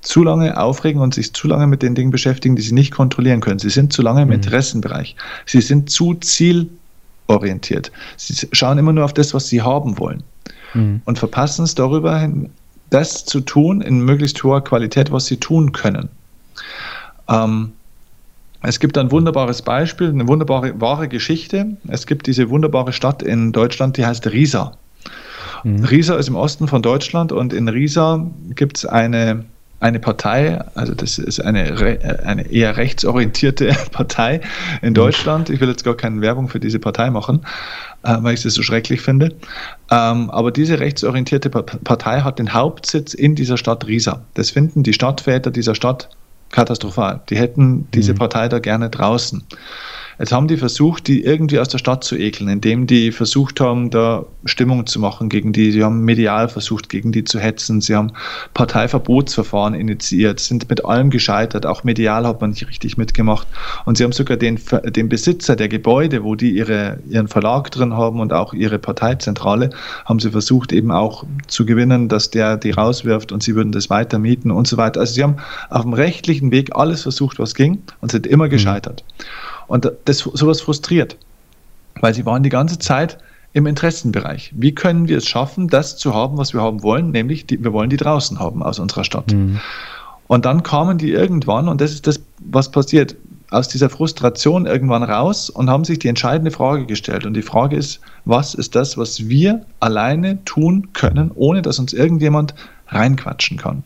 [0.02, 3.40] zu lange aufregen und sich zu lange mit den Dingen beschäftigen, die sie nicht kontrollieren
[3.40, 3.60] können.
[3.60, 4.36] Sie sind zu lange im mhm.
[4.36, 5.16] Interessenbereich.
[5.46, 7.92] Sie sind zu zielorientiert.
[8.18, 10.24] Sie schauen immer nur auf das, was sie haben wollen
[10.74, 11.02] mhm.
[11.06, 12.50] und verpassen es darüber hin,
[12.94, 16.10] das zu tun in möglichst hoher Qualität, was sie tun können.
[17.28, 17.74] Ähm,
[18.62, 21.78] es gibt ein wunderbares Beispiel, eine wunderbare wahre Geschichte.
[21.88, 24.78] Es gibt diese wunderbare Stadt in Deutschland, die heißt Riesa.
[25.64, 25.84] Mhm.
[25.84, 28.26] Riesa ist im Osten von Deutschland und in Riesa
[28.56, 29.44] gibt es eine,
[29.84, 34.40] eine Partei, also das ist eine, eine eher rechtsorientierte Partei
[34.82, 34.94] in mhm.
[34.94, 35.50] Deutschland.
[35.50, 37.46] Ich will jetzt gar keine Werbung für diese Partei machen,
[38.04, 39.36] äh, weil ich sie so schrecklich finde.
[39.92, 44.22] Ähm, aber diese rechtsorientierte Partei hat den Hauptsitz in dieser Stadt Riesa.
[44.36, 46.10] Das finden die Stadtväter dieser Stadt
[46.50, 47.20] katastrophal.
[47.30, 48.20] Die hätten diese mhm.
[48.20, 49.44] Partei da gerne draußen.
[50.20, 53.90] Jetzt haben die versucht, die irgendwie aus der Stadt zu ekeln, indem die versucht haben,
[53.90, 55.72] da Stimmung zu machen gegen die.
[55.72, 57.82] Sie haben medial versucht, gegen die zu hetzen.
[57.82, 58.12] Sie haben
[58.54, 61.66] Parteiverbotsverfahren initiiert, sind mit allem gescheitert.
[61.66, 63.48] Auch medial hat man nicht richtig mitgemacht.
[63.86, 67.94] Und sie haben sogar den, den Besitzer der Gebäude, wo die ihre, ihren Verlag drin
[67.94, 69.72] haben und auch ihre Parteizentrale,
[70.06, 73.90] haben sie versucht, eben auch zu gewinnen, dass der die rauswirft und sie würden das
[73.90, 75.00] weiter mieten und so weiter.
[75.00, 75.38] Also sie haben
[75.70, 78.52] auf dem rechtlichen Weg alles versucht, was ging und sind immer mhm.
[78.52, 79.04] gescheitert.
[79.18, 79.53] Mhm.
[79.68, 81.18] Und das, sowas frustriert,
[82.02, 83.18] weil sie waren die ganze Zeit
[83.54, 84.52] im Interessenbereich.
[84.56, 87.72] Wie können wir es schaffen, das zu haben, was wir haben wollen, nämlich die, wir
[87.72, 89.32] wollen die draußen haben aus unserer Stadt.
[89.32, 89.60] Mhm.
[90.28, 93.16] Und dann kamen die irgendwann, und das ist das, was passiert,
[93.52, 97.26] aus dieser Frustration irgendwann raus und haben sich die entscheidende Frage gestellt.
[97.26, 101.94] Und die Frage ist, was ist das, was wir alleine tun können, ohne dass uns
[101.94, 102.56] irgendjemand
[102.88, 103.84] reinquatschen kann?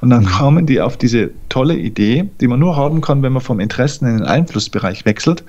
[0.00, 0.28] Und dann mhm.
[0.28, 4.06] kommen die auf diese tolle Idee, die man nur haben kann, wenn man vom Interessen
[4.06, 5.44] in den Einflussbereich wechselt.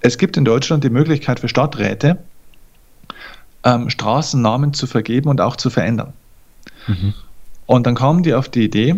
[0.00, 2.18] Es gibt in Deutschland die Möglichkeit für Stadträte,
[3.64, 6.12] ähm, Straßennamen zu vergeben und auch zu verändern.
[6.86, 7.14] Mhm.
[7.66, 8.96] Und dann kamen die auf die Idee,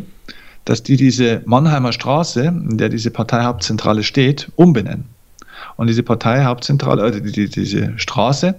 [0.64, 5.04] dass die diese Mannheimer Straße, in der diese Parteihauptzentrale steht, umbenennen.
[5.76, 8.54] Und diese Parteihauptzentrale, also die, diese Straße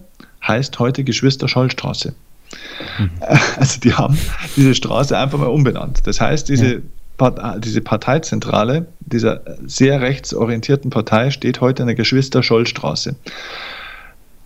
[0.48, 2.16] heißt heute Geschwister-Scholl-Straße.
[3.58, 4.18] Also die haben
[4.56, 6.02] diese Straße einfach mal umbenannt.
[6.06, 6.80] Das heißt, diese, ja.
[7.18, 13.16] Part, diese Parteizentrale dieser sehr rechtsorientierten Partei steht heute in der Geschwister-Scholl-Straße.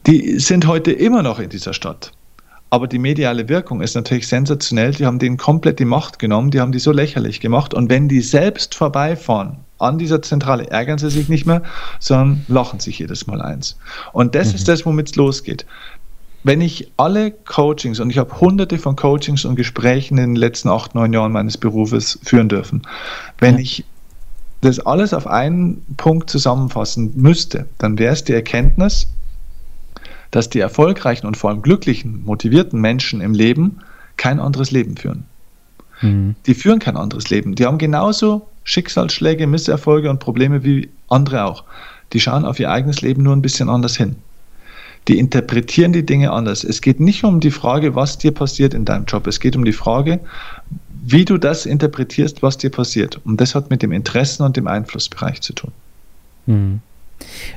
[0.07, 2.11] Die sind heute immer noch in dieser Stadt.
[2.73, 4.91] Aber die mediale Wirkung ist natürlich sensationell.
[4.91, 7.73] Die haben denen komplett die Macht genommen, die haben die so lächerlich gemacht.
[7.73, 11.63] Und wenn die selbst vorbeifahren an dieser Zentrale, ärgern sie sich nicht mehr,
[11.99, 13.77] sondern lachen sich jedes Mal eins.
[14.13, 14.55] Und das mhm.
[14.55, 15.65] ist das, womit es losgeht.
[16.43, 20.69] Wenn ich alle Coachings, und ich habe hunderte von Coachings und Gesprächen in den letzten
[20.69, 22.82] acht, neun Jahren meines Berufes führen dürfen,
[23.39, 23.62] wenn ja.
[23.62, 23.86] ich
[24.62, 29.08] das alles auf einen Punkt zusammenfassen müsste, dann wäre es die Erkenntnis,
[30.30, 33.80] dass die erfolgreichen und vor allem glücklichen, motivierten Menschen im Leben
[34.17, 35.25] kein anderes Leben führen.
[36.01, 36.36] Mhm.
[36.45, 37.56] Die führen kein anderes Leben.
[37.56, 41.63] Die haben genauso Schicksalsschläge, Misserfolge und Probleme wie andere auch.
[42.13, 44.15] Die schauen auf ihr eigenes Leben nur ein bisschen anders hin.
[45.07, 46.63] Die interpretieren die Dinge anders.
[46.63, 49.25] Es geht nicht um die Frage, was dir passiert in deinem Job.
[49.27, 50.19] Es geht um die Frage,
[51.03, 53.19] wie du das interpretierst, was dir passiert.
[53.25, 55.71] Und das hat mit dem Interessen und dem Einflussbereich zu tun.
[56.45, 56.81] Mhm.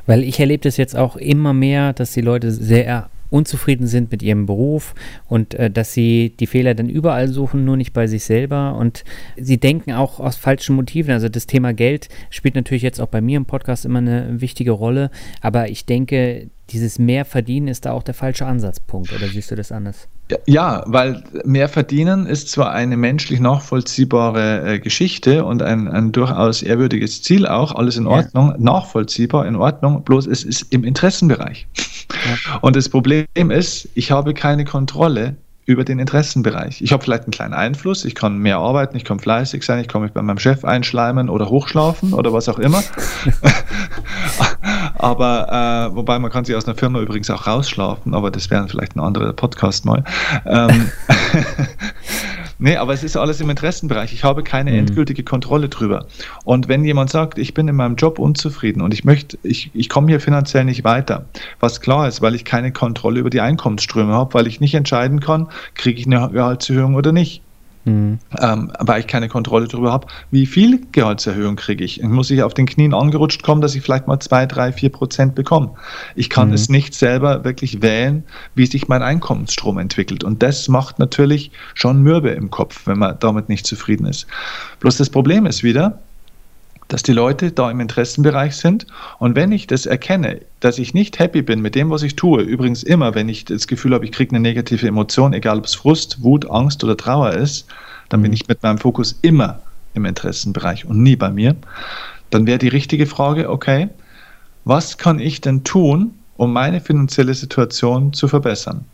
[0.06, 4.22] Weil ich erlebe das jetzt auch immer mehr, dass die Leute sehr unzufrieden sind mit
[4.22, 4.94] ihrem Beruf
[5.28, 8.76] und äh, dass sie die Fehler dann überall suchen, nur nicht bei sich selber.
[8.76, 9.04] Und
[9.36, 11.10] sie denken auch aus falschen Motiven.
[11.10, 14.70] Also das Thema Geld spielt natürlich jetzt auch bei mir im Podcast immer eine wichtige
[14.70, 15.10] Rolle.
[15.40, 19.12] Aber ich denke, dieses mehr verdienen ist da auch der falsche Ansatzpunkt.
[19.12, 20.08] Oder siehst du das anders?
[20.46, 26.62] Ja, weil mehr verdienen ist zwar eine menschlich nachvollziehbare äh, Geschichte und ein, ein durchaus
[26.62, 28.56] ehrwürdiges Ziel auch, alles in Ordnung, ja.
[28.58, 31.66] nachvollziehbar, in Ordnung, bloß es ist im Interessenbereich.
[32.10, 32.58] Ja.
[32.62, 36.80] Und das Problem ist, ich habe keine Kontrolle über den Interessenbereich.
[36.80, 39.88] Ich habe vielleicht einen kleinen Einfluss, ich kann mehr arbeiten, ich kann fleißig sein, ich
[39.88, 42.82] kann mich bei meinem Chef einschleimen oder hochschlafen oder was auch immer.
[45.04, 48.66] aber äh, wobei man kann sich aus einer Firma übrigens auch rausschlafen, aber das wäre
[48.68, 50.04] vielleicht ein anderer Podcast mal.
[50.46, 50.90] Ähm,
[52.58, 54.12] Nee, aber es ist alles im Interessenbereich.
[54.12, 54.78] Ich habe keine mhm.
[54.78, 56.06] endgültige Kontrolle drüber.
[56.44, 59.88] Und wenn jemand sagt, ich bin in meinem Job unzufrieden und ich möchte, ich, ich
[59.88, 61.26] komme hier finanziell nicht weiter,
[61.60, 65.20] was klar ist, weil ich keine Kontrolle über die Einkommensströme habe, weil ich nicht entscheiden
[65.20, 67.42] kann, kriege ich eine Gehaltserhöhung oder nicht.
[67.84, 68.18] Mhm.
[68.40, 72.02] Ähm, weil ich keine Kontrolle darüber habe, wie viel Gehaltserhöhung kriege ich.
[72.02, 75.34] Muss ich auf den Knien angerutscht kommen, dass ich vielleicht mal zwei, drei, vier Prozent
[75.34, 75.70] bekomme.
[76.14, 76.54] Ich kann mhm.
[76.54, 80.24] es nicht selber wirklich wählen, wie sich mein Einkommensstrom entwickelt.
[80.24, 84.26] Und das macht natürlich schon Mürbe im Kopf, wenn man damit nicht zufrieden ist.
[84.80, 86.00] Bloß das Problem ist wieder,
[86.88, 88.86] dass die Leute da im Interessenbereich sind.
[89.18, 92.42] Und wenn ich das erkenne, dass ich nicht happy bin mit dem, was ich tue,
[92.42, 95.74] übrigens immer, wenn ich das Gefühl habe, ich kriege eine negative Emotion, egal ob es
[95.74, 97.66] Frust, Wut, Angst oder Trauer ist,
[98.08, 98.34] dann bin mhm.
[98.34, 99.60] ich mit meinem Fokus immer
[99.94, 101.56] im Interessenbereich und nie bei mir.
[102.30, 103.88] Dann wäre die richtige Frage, okay,
[104.64, 108.84] was kann ich denn tun, um meine finanzielle Situation zu verbessern?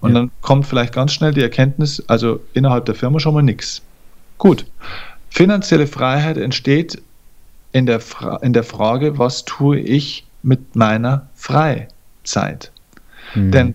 [0.00, 0.20] Und ja.
[0.20, 3.82] dann kommt vielleicht ganz schnell die Erkenntnis, also innerhalb der Firma schon mal nichts.
[4.38, 4.66] Gut.
[5.28, 7.00] Finanzielle Freiheit entsteht
[7.72, 12.72] in der, Fra in der Frage, was tue ich mit meiner Freizeit?
[13.34, 13.50] Mhm.
[13.50, 13.74] Denn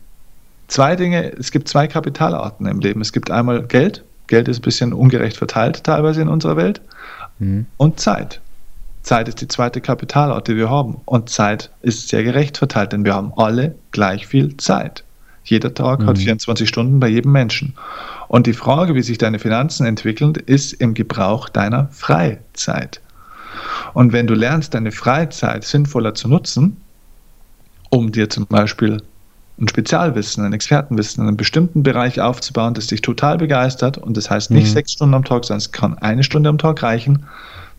[0.68, 3.02] zwei Dinge, es gibt zwei Kapitalarten im Leben.
[3.02, 6.82] Es gibt einmal Geld, Geld ist ein bisschen ungerecht verteilt teilweise in unserer Welt,
[7.40, 7.66] mhm.
[7.78, 8.42] und Zeit.
[9.04, 11.02] Zeit ist die zweite Kapitalart, die wir haben.
[11.06, 15.04] Und Zeit ist sehr gerecht verteilt, denn wir haben alle gleich viel Zeit.
[15.44, 16.08] Jeder Tag mhm.
[16.08, 17.76] hat 24 Stunden bei jedem Menschen.
[18.28, 23.00] Und die Frage, wie sich deine Finanzen entwickeln, ist im Gebrauch deiner Freizeit.
[23.96, 26.76] Und wenn du lernst, deine Freizeit sinnvoller zu nutzen,
[27.90, 29.02] um dir zum Beispiel
[29.58, 34.30] ein Spezialwissen, ein Expertenwissen in einem bestimmten Bereich aufzubauen, das dich total begeistert und das
[34.30, 34.74] heißt nicht mhm.
[34.74, 37.26] sechs Stunden am Tag, sondern es kann eine Stunde am Tag reichen,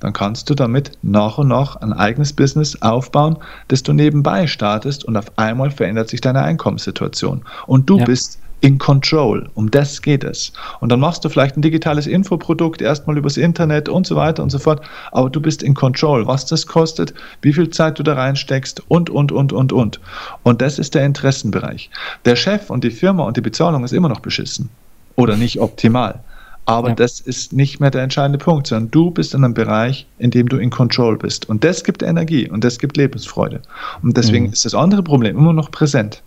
[0.00, 3.37] dann kannst du damit nach und nach ein eigenes Business aufbauen,
[3.68, 7.42] das du nebenbei startest und auf einmal verändert sich deine Einkommenssituation.
[7.66, 8.07] Und du ja.
[8.07, 9.49] bist in Control.
[9.55, 10.53] Um das geht es.
[10.81, 14.51] Und dann machst du vielleicht ein digitales Infoprodukt erstmal übers Internet und so weiter und
[14.51, 14.81] so fort.
[15.12, 19.11] Aber du bist in Control, was das kostet, wie viel Zeit du da reinsteckst und,
[19.11, 20.01] und, und, und, und.
[20.42, 21.90] Und das ist der Interessenbereich.
[22.25, 24.69] Der Chef und die Firma und die Bezahlung ist immer noch beschissen
[25.16, 26.21] oder nicht optimal.
[26.69, 26.95] Aber ja.
[26.97, 30.49] das ist nicht mehr der entscheidende Punkt, sondern du bist in einem Bereich, in dem
[30.49, 31.49] du in Control bist.
[31.49, 33.61] Und das gibt Energie und das gibt Lebensfreude.
[34.03, 34.53] Und deswegen mhm.
[34.53, 36.23] ist das andere Problem immer noch präsent.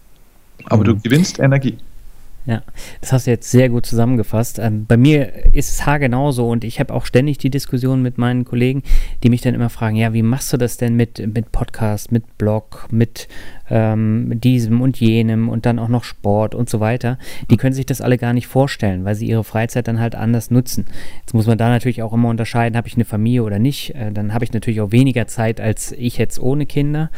[0.65, 0.86] Aber mhm.
[0.86, 1.78] du gewinnst Energie.
[2.50, 2.64] Ja,
[3.00, 4.58] das hast du jetzt sehr gut zusammengefasst.
[4.58, 8.44] Ähm, bei mir ist es haargenauso und ich habe auch ständig die Diskussion mit meinen
[8.44, 8.82] Kollegen,
[9.22, 12.40] die mich dann immer fragen, ja, wie machst du das denn mit, mit Podcast, mit
[12.40, 13.28] Blog, mit
[13.69, 17.17] ähm, diesem und jenem und dann auch noch Sport und so weiter.
[17.49, 20.51] Die können sich das alle gar nicht vorstellen, weil sie ihre Freizeit dann halt anders
[20.51, 20.86] nutzen.
[21.21, 23.95] Jetzt muss man da natürlich auch immer unterscheiden, habe ich eine Familie oder nicht.
[23.95, 27.10] Äh, dann habe ich natürlich auch weniger Zeit als ich jetzt ohne Kinder.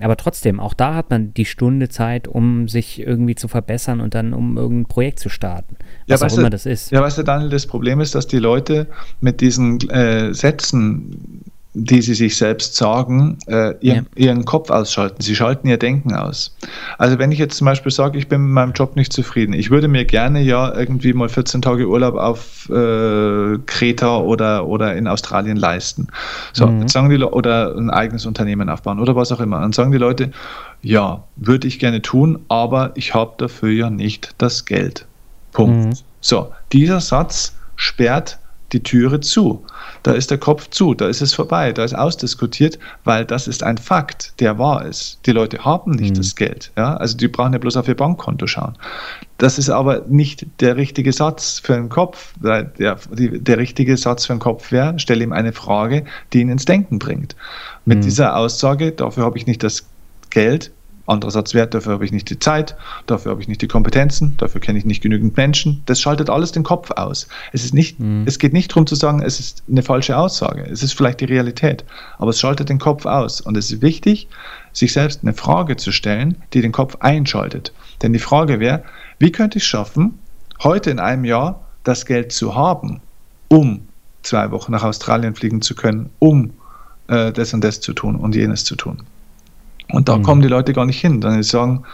[0.00, 4.14] Aber trotzdem, auch da hat man die Stunde Zeit, um sich irgendwie zu verbessern und
[4.14, 5.76] dann um irgendwie ein Projekt zu starten.
[6.06, 6.90] Was ja, auch immer du, das ist.
[6.90, 8.86] Ja, weißt du, Daniel, das Problem ist, dass die Leute
[9.20, 11.44] mit diesen äh, Sätzen,
[11.84, 14.26] die sie sich selbst sagen, äh, ihren, ja.
[14.26, 15.22] ihren, Kopf ausschalten.
[15.22, 16.56] Sie schalten ihr Denken aus.
[16.98, 19.70] Also wenn ich jetzt zum Beispiel sage, ich bin mit meinem Job nicht zufrieden, ich
[19.70, 25.06] würde mir gerne ja irgendwie mal 14 Tage Urlaub auf äh, Kreta oder, oder in
[25.06, 26.08] Australien leisten.
[26.52, 26.82] So, mhm.
[26.82, 29.60] jetzt sagen die oder ein eigenes Unternehmen aufbauen oder was auch immer.
[29.60, 30.30] Dann sagen die Leute,
[30.82, 35.06] ja, würde ich gerne tun, aber ich habe dafür ja nicht das Geld.
[35.52, 35.86] Punkt.
[35.86, 35.92] Mhm.
[36.20, 38.38] So, dieser Satz sperrt
[38.72, 39.64] die Türe zu.
[40.02, 43.62] Da ist der Kopf zu, da ist es vorbei, da ist ausdiskutiert, weil das ist
[43.62, 45.20] ein Fakt, der wahr ist.
[45.26, 46.18] Die Leute haben nicht mhm.
[46.18, 46.70] das Geld.
[46.76, 46.96] Ja?
[46.96, 48.76] Also die brauchen ja bloß auf ihr Bankkonto schauen.
[49.38, 52.34] Das ist aber nicht der richtige Satz für den Kopf.
[52.42, 52.64] Der,
[53.12, 56.64] die, der richtige Satz für den Kopf wäre, stelle ihm eine Frage, die ihn ins
[56.64, 57.36] Denken bringt.
[57.84, 58.02] Mit mhm.
[58.02, 59.86] dieser Aussage, dafür habe ich nicht das
[60.30, 60.72] Geld,
[61.08, 64.60] anderer Satzwert, dafür habe ich nicht die Zeit, dafür habe ich nicht die Kompetenzen, dafür
[64.60, 65.82] kenne ich nicht genügend Menschen.
[65.86, 67.28] Das schaltet alles den Kopf aus.
[67.52, 68.24] Es, ist nicht, mhm.
[68.26, 70.62] es geht nicht darum zu sagen, es ist eine falsche Aussage.
[70.70, 71.84] Es ist vielleicht die Realität,
[72.18, 73.40] aber es schaltet den Kopf aus.
[73.40, 74.28] Und es ist wichtig,
[74.72, 77.72] sich selbst eine Frage zu stellen, die den Kopf einschaltet.
[78.02, 78.84] Denn die Frage wäre,
[79.18, 80.18] wie könnte ich es schaffen,
[80.62, 83.00] heute in einem Jahr das Geld zu haben,
[83.48, 83.88] um
[84.22, 86.52] zwei Wochen nach Australien fliegen zu können, um
[87.08, 89.02] äh, das und das zu tun und jenes zu tun.
[89.92, 90.22] Und da mhm.
[90.22, 91.20] kommen die Leute gar nicht hin.
[91.20, 91.84] Dann sagen,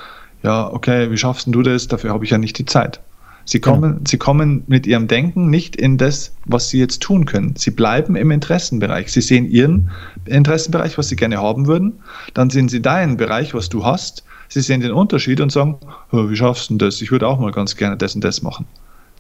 [0.42, 1.88] ja, okay, wie schaffst du das?
[1.88, 3.00] Dafür habe ich ja nicht die Zeit.
[3.46, 4.04] Sie kommen, genau.
[4.06, 7.54] sie kommen mit ihrem Denken nicht in das, was sie jetzt tun können.
[7.56, 9.12] Sie bleiben im Interessenbereich.
[9.12, 9.90] Sie sehen ihren
[10.24, 12.00] Interessenbereich, was sie gerne haben würden.
[12.32, 14.24] Dann sehen sie deinen Bereich, was du hast.
[14.48, 15.76] Sie sehen den Unterschied und sagen,
[16.10, 17.02] wie schaffst du das?
[17.02, 18.66] Ich würde auch mal ganz gerne das und das machen.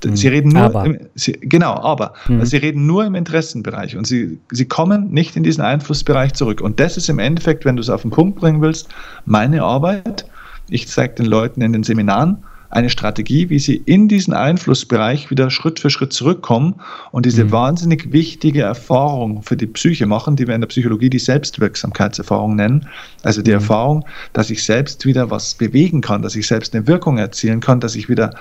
[0.02, 0.84] Sie reden nur, aber.
[0.84, 2.44] Im, sie, genau, aber mhm.
[2.44, 6.60] sie reden nur im Interessenbereich und sie, sie kommen nicht in diesen Einflussbereich zurück.
[6.60, 8.88] Und das ist im Endeffekt, wenn du es auf den Punkt bringen willst,
[9.24, 10.26] meine Arbeit.
[10.68, 15.50] Ich zeige den Leuten in den Seminaren, eine Strategie, wie sie in diesen Einflussbereich wieder
[15.50, 16.74] Schritt für Schritt zurückkommen
[17.12, 17.52] und diese mhm.
[17.52, 22.88] wahnsinnig wichtige Erfahrung für die Psyche machen, die wir in der Psychologie die Selbstwirksamkeitserfahrung nennen.
[23.22, 23.58] Also die mhm.
[23.58, 27.80] Erfahrung, dass ich selbst wieder was bewegen kann, dass ich selbst eine Wirkung erzielen kann,
[27.80, 28.34] dass ich wieder,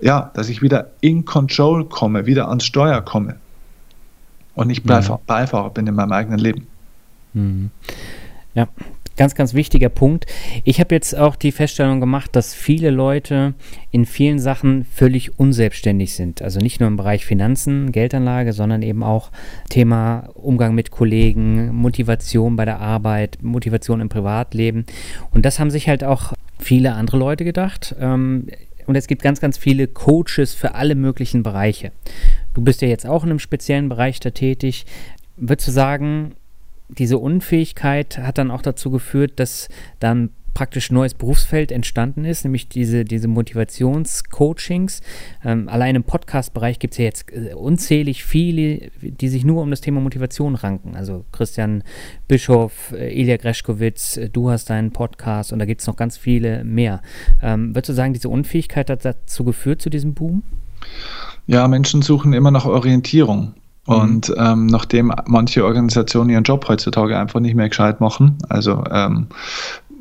[0.00, 3.36] ja, dass ich wieder in Control komme, wieder ans Steuer komme
[4.54, 5.18] und nicht mhm.
[5.26, 6.66] Beifahrer bin in meinem eigenen Leben.
[7.32, 7.70] Mhm.
[8.54, 8.68] Ja,
[9.20, 10.24] ganz, ganz wichtiger Punkt.
[10.64, 13.52] Ich habe jetzt auch die Feststellung gemacht, dass viele Leute
[13.90, 16.40] in vielen Sachen völlig unselbstständig sind.
[16.40, 19.30] Also nicht nur im Bereich Finanzen, Geldanlage, sondern eben auch
[19.68, 24.86] Thema Umgang mit Kollegen, Motivation bei der Arbeit, Motivation im Privatleben.
[25.32, 27.94] Und das haben sich halt auch viele andere Leute gedacht.
[28.00, 28.46] Ähm,
[28.86, 31.92] und es gibt ganz, ganz viele Coaches für alle möglichen Bereiche.
[32.54, 34.86] Du bist ja jetzt auch in einem speziellen Bereich da tätig.
[35.36, 36.36] Würdest du sagen,
[36.98, 42.68] diese Unfähigkeit hat dann auch dazu geführt, dass dann praktisch neues Berufsfeld entstanden ist, nämlich
[42.68, 45.00] diese, diese Motivationscoachings.
[45.44, 49.70] Ähm, allein im Podcast-Bereich gibt es ja jetzt äh, unzählig viele, die sich nur um
[49.70, 50.96] das Thema Motivation ranken.
[50.96, 51.84] Also Christian
[52.28, 56.16] Bischof, äh, Ilya Greschkowitz, äh, du hast deinen Podcast und da gibt es noch ganz
[56.16, 57.00] viele mehr.
[57.42, 60.42] Ähm, würdest du sagen, diese Unfähigkeit hat dazu geführt, zu diesem Boom?
[61.46, 63.54] Ja, Menschen suchen immer nach Orientierung.
[63.86, 63.94] Mhm.
[63.94, 69.28] Und ähm, nachdem manche Organisationen ihren Job heutzutage einfach nicht mehr gescheit machen, also ähm,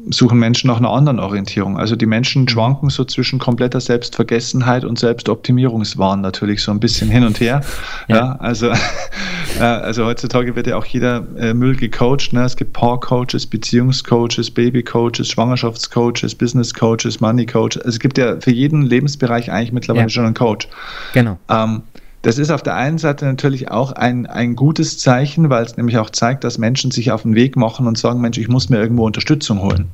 [0.10, 1.78] suchen Menschen nach einer anderen Orientierung.
[1.78, 2.48] Also die Menschen mhm.
[2.48, 7.62] schwanken so zwischen kompletter Selbstvergessenheit und Selbstoptimierungswahn natürlich so ein bisschen hin und her.
[8.08, 8.16] ja.
[8.16, 8.36] ja.
[8.40, 8.68] also,
[9.60, 12.34] äh, also heutzutage wird ja auch jeder äh, Müll gecoacht.
[12.34, 12.44] Ne?
[12.44, 17.78] Es gibt Paar-Coaches, Beziehungscoaches, Baby-Coaches, Schwangerschaftscoaches, Business-Coaches, Money-Coaches.
[17.78, 20.10] Also es gibt ja für jeden Lebensbereich eigentlich mittlerweile ja.
[20.10, 20.68] schon einen Coach.
[21.14, 21.38] Genau.
[21.50, 21.84] Ähm,
[22.22, 25.98] das ist auf der einen Seite natürlich auch ein, ein gutes Zeichen, weil es nämlich
[25.98, 28.78] auch zeigt, dass Menschen sich auf den Weg machen und sagen, Mensch, ich muss mir
[28.78, 29.90] irgendwo Unterstützung holen.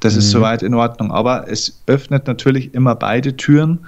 [0.00, 0.18] Das mhm.
[0.18, 1.10] ist soweit in Ordnung.
[1.10, 3.78] Aber es öffnet natürlich immer beide Türen.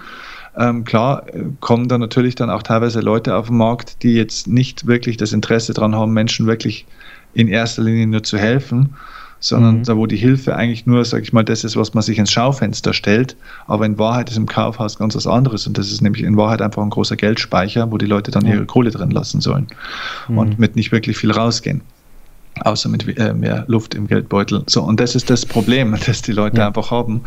[0.57, 4.46] Ähm, klar äh, kommen da natürlich dann auch teilweise Leute auf den Markt, die jetzt
[4.46, 6.87] nicht wirklich das Interesse daran haben, Menschen wirklich
[7.35, 8.94] in erster Linie nur zu helfen,
[9.42, 9.84] sondern mhm.
[9.84, 12.30] da, wo die Hilfe eigentlich nur, sag ich mal, das ist, was man sich ins
[12.30, 13.36] Schaufenster stellt,
[13.66, 16.62] aber in Wahrheit ist im Kaufhaus ganz was anderes und das ist nämlich in Wahrheit
[16.62, 19.66] einfach ein großer Geldspeicher, wo die Leute dann ihre Kohle drin lassen sollen
[20.28, 20.38] mhm.
[20.38, 21.82] und mit nicht wirklich viel rausgehen.
[22.60, 24.62] außer mit äh, mehr Luft im Geldbeutel.
[24.66, 26.68] So, und das ist das Problem, das die Leute ja.
[26.68, 27.22] einfach haben.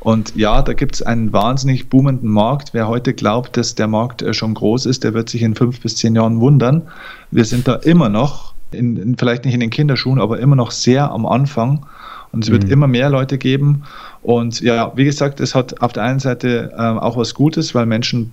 [0.00, 2.70] Und ja, da gibt es einen wahnsinnig boomenden Markt.
[2.72, 5.80] Wer heute glaubt, dass der Markt äh, schon groß ist, der wird sich in fünf
[5.80, 6.82] bis zehn Jahren wundern.
[7.30, 10.70] Wir sind da immer noch, in, in, vielleicht nicht in den Kinderschuhen, aber immer noch
[10.70, 11.86] sehr am Anfang.
[12.32, 12.70] Und es wird mhm.
[12.70, 13.82] immer mehr Leute geben.
[14.22, 17.86] Und ja, wie gesagt, es hat auf der einen Seite äh, auch was Gutes, weil
[17.86, 18.32] Menschen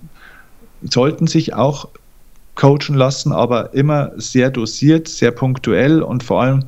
[0.82, 1.88] sollten sich auch
[2.54, 6.64] coachen lassen, aber immer sehr dosiert, sehr punktuell und vor allem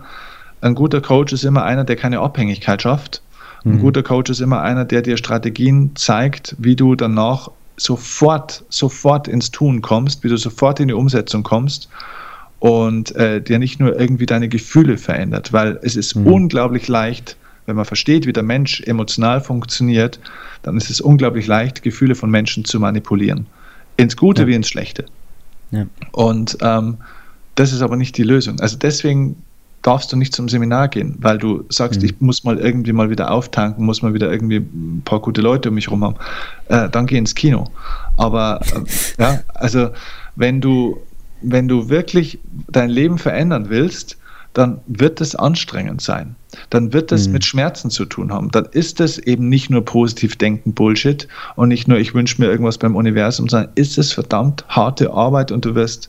[0.61, 3.23] ein guter Coach ist immer einer, der keine Abhängigkeit schafft.
[3.65, 3.81] Ein mhm.
[3.81, 9.51] guter Coach ist immer einer, der dir Strategien zeigt, wie du danach sofort, sofort ins
[9.51, 11.89] Tun kommst, wie du sofort in die Umsetzung kommst
[12.61, 16.27] und äh, dir nicht nur irgendwie deine Gefühle verändert, weil es ist mhm.
[16.27, 17.37] unglaublich leicht,
[17.67, 20.21] wenn man versteht, wie der Mensch emotional funktioniert,
[20.63, 23.47] dann ist es unglaublich leicht, Gefühle von Menschen zu manipulieren.
[23.97, 24.49] Ins Gute ja.
[24.49, 25.07] wie ins Schlechte.
[25.71, 25.87] Ja.
[26.13, 26.99] Und ähm,
[27.55, 28.61] das ist aber nicht die Lösung.
[28.61, 29.37] Also deswegen
[29.83, 32.07] darfst du nicht zum Seminar gehen, weil du sagst, mhm.
[32.07, 35.71] ich muss mal irgendwie mal wieder auftanken, muss mal wieder irgendwie ein paar gute Leute
[35.71, 36.17] um mich herum haben.
[36.69, 37.65] Äh, dann geh ins Kino.
[38.17, 39.91] Aber äh, ja, also
[40.37, 41.01] wenn du,
[41.43, 42.39] wenn du wirklich
[42.71, 44.17] dein Leben verändern willst,
[44.53, 46.35] dann wird es anstrengend sein.
[46.71, 47.35] Dann wird es mhm.
[47.35, 48.51] mit Schmerzen zu tun haben.
[48.51, 52.49] Dann ist es eben nicht nur positiv denken Bullshit und nicht nur ich wünsche mir
[52.49, 56.09] irgendwas beim Universum, sondern ist es verdammt harte Arbeit und du wirst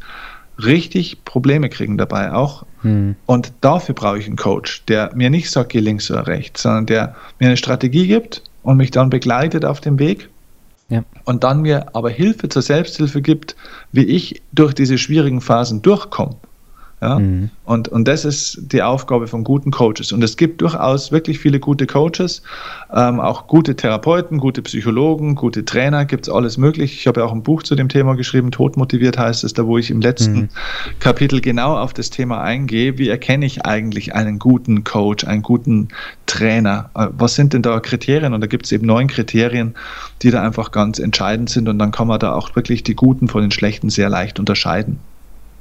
[0.58, 2.66] richtig Probleme kriegen dabei auch.
[2.82, 3.16] Mhm.
[3.26, 6.88] Und dafür brauche ich einen Coach, der mir nicht sagt, geh links oder rechts, sondern
[6.88, 10.30] der mir eine Strategie gibt und mich dann begleitet auf dem Weg.
[10.92, 11.06] Ja.
[11.24, 13.56] Und dann mir aber Hilfe zur Selbsthilfe gibt,
[13.94, 16.36] wie ich durch diese schwierigen Phasen durchkomme.
[17.02, 17.18] Ja?
[17.18, 17.49] Mhm.
[17.66, 20.12] Und, und das ist die Aufgabe von guten Coaches.
[20.12, 22.43] Und es gibt durchaus wirklich viele gute Coaches,
[22.93, 26.93] ähm, auch gute Therapeuten, gute Psychologen, gute Trainer, gibt es alles möglich.
[26.93, 29.78] Ich habe ja auch ein Buch zu dem Thema geschrieben, Todmotiviert heißt es, da wo
[29.78, 30.49] ich im letzten mhm.
[30.99, 32.97] Kapitel genau auf das Thema eingehe.
[32.97, 35.88] Wie erkenne ich eigentlich einen guten Coach, einen guten
[36.28, 36.91] Trainer?
[36.95, 38.34] Äh, was sind denn da Kriterien?
[38.34, 39.74] Und da gibt es eben neun Kriterien,
[40.22, 41.68] die da einfach ganz entscheidend sind.
[41.68, 44.99] Und dann kann man da auch wirklich die guten von den schlechten sehr leicht unterscheiden.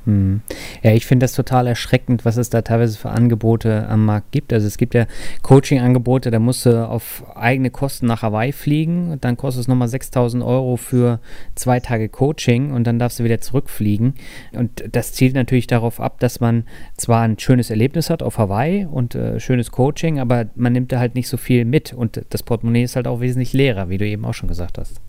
[0.07, 0.40] Hm.
[0.82, 4.53] Ja, ich finde das total erschreckend, was es da teilweise für Angebote am Markt gibt.
[4.53, 5.07] Also es gibt ja
[5.42, 9.88] Coaching-Angebote, da musst du auf eigene Kosten nach Hawaii fliegen und dann kostet es nochmal
[9.88, 11.20] 6000 Euro für
[11.55, 14.14] zwei Tage Coaching und dann darfst du wieder zurückfliegen.
[14.53, 16.64] Und das zielt natürlich darauf ab, dass man
[16.96, 20.98] zwar ein schönes Erlebnis hat auf Hawaii und äh, schönes Coaching, aber man nimmt da
[20.98, 24.07] halt nicht so viel mit und das Portemonnaie ist halt auch wesentlich leerer, wie du
[24.07, 25.01] eben auch schon gesagt hast.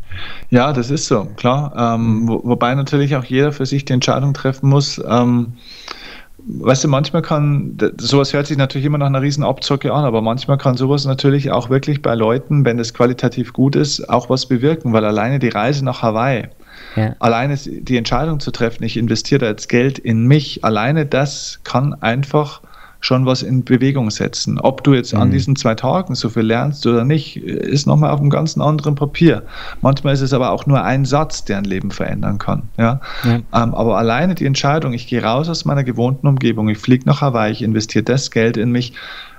[0.50, 1.74] Ja, das ist so, klar.
[1.96, 5.02] Ähm, wo, wobei natürlich auch jeder für sich die Entscheidung treffen muss.
[5.08, 5.54] Ähm,
[6.48, 10.22] weißt du, manchmal kann, sowas hört sich natürlich immer nach einer riesen Abzocke an, aber
[10.22, 14.46] manchmal kann sowas natürlich auch wirklich bei Leuten, wenn es qualitativ gut ist, auch was
[14.46, 16.48] bewirken, weil alleine die Reise nach Hawaii,
[16.96, 17.16] ja.
[17.20, 21.94] alleine die Entscheidung zu treffen, ich investiere da jetzt Geld in mich, alleine das kann
[22.02, 22.62] einfach
[23.02, 24.60] schon was in Bewegung setzen.
[24.60, 25.22] Ob du jetzt mhm.
[25.22, 28.96] an diesen zwei Tagen so viel lernst oder nicht, ist nochmal auf einem ganz anderen
[28.96, 29.44] Papier.
[29.82, 32.64] Manchmal ist es aber auch nur ein Satz, der ein Leben verändern kann.
[32.78, 33.02] Ja?
[33.24, 33.36] ja.
[33.36, 37.22] Ähm, aber alleine die Entscheidung, ich gehe raus aus meiner gewohnten Umgebung, ich fliege nach
[37.22, 38.94] Hawaii, ich investiere das Geld in mich,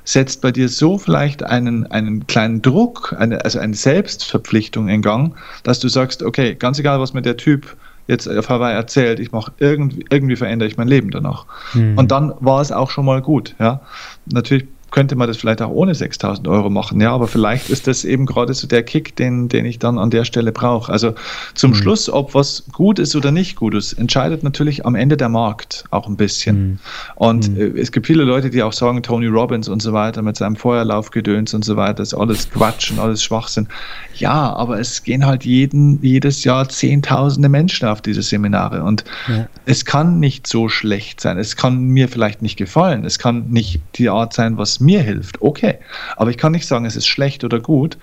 [0.04, 5.34] setzt bei dir so vielleicht einen, einen kleinen Druck, eine, also eine Selbstverpflichtung in Gang,
[5.62, 9.32] dass du sagst, okay, ganz egal, was mir der Typ jetzt auf Hawaii erzählt, ich
[9.32, 11.46] mache irgendwie, irgendwie verändere ich mein Leben danach.
[11.74, 11.98] Mhm.
[11.98, 13.54] Und dann war es auch schon mal gut.
[13.58, 13.80] Ja,
[14.26, 18.04] natürlich könnte man das vielleicht auch ohne 6000 Euro machen, ja, aber vielleicht ist das
[18.04, 20.92] eben gerade so der Kick, den, den ich dann an der Stelle brauche.
[20.92, 21.14] Also
[21.54, 21.76] zum mhm.
[21.76, 25.84] Schluss, ob was gut ist oder nicht gut ist, entscheidet natürlich am Ende der Markt
[25.90, 26.62] auch ein bisschen.
[26.62, 26.78] Mhm.
[27.16, 27.56] Und mhm.
[27.56, 30.56] Äh, es gibt viele Leute, die auch sagen, Tony Robbins und so weiter mit seinem
[30.56, 33.68] Feuerlaufgedöns und so weiter, ist alles Quatsch und alles Schwachsinn.
[34.14, 39.48] Ja, aber es gehen halt jeden, jedes Jahr Zehntausende Menschen auf diese Seminare und ja.
[39.64, 41.38] es kann nicht so schlecht sein.
[41.38, 43.06] Es kann mir vielleicht nicht gefallen.
[43.06, 45.76] Es kann nicht die Art sein, was mir hilft, okay.
[46.16, 47.96] Aber ich kann nicht sagen, es ist schlecht oder gut,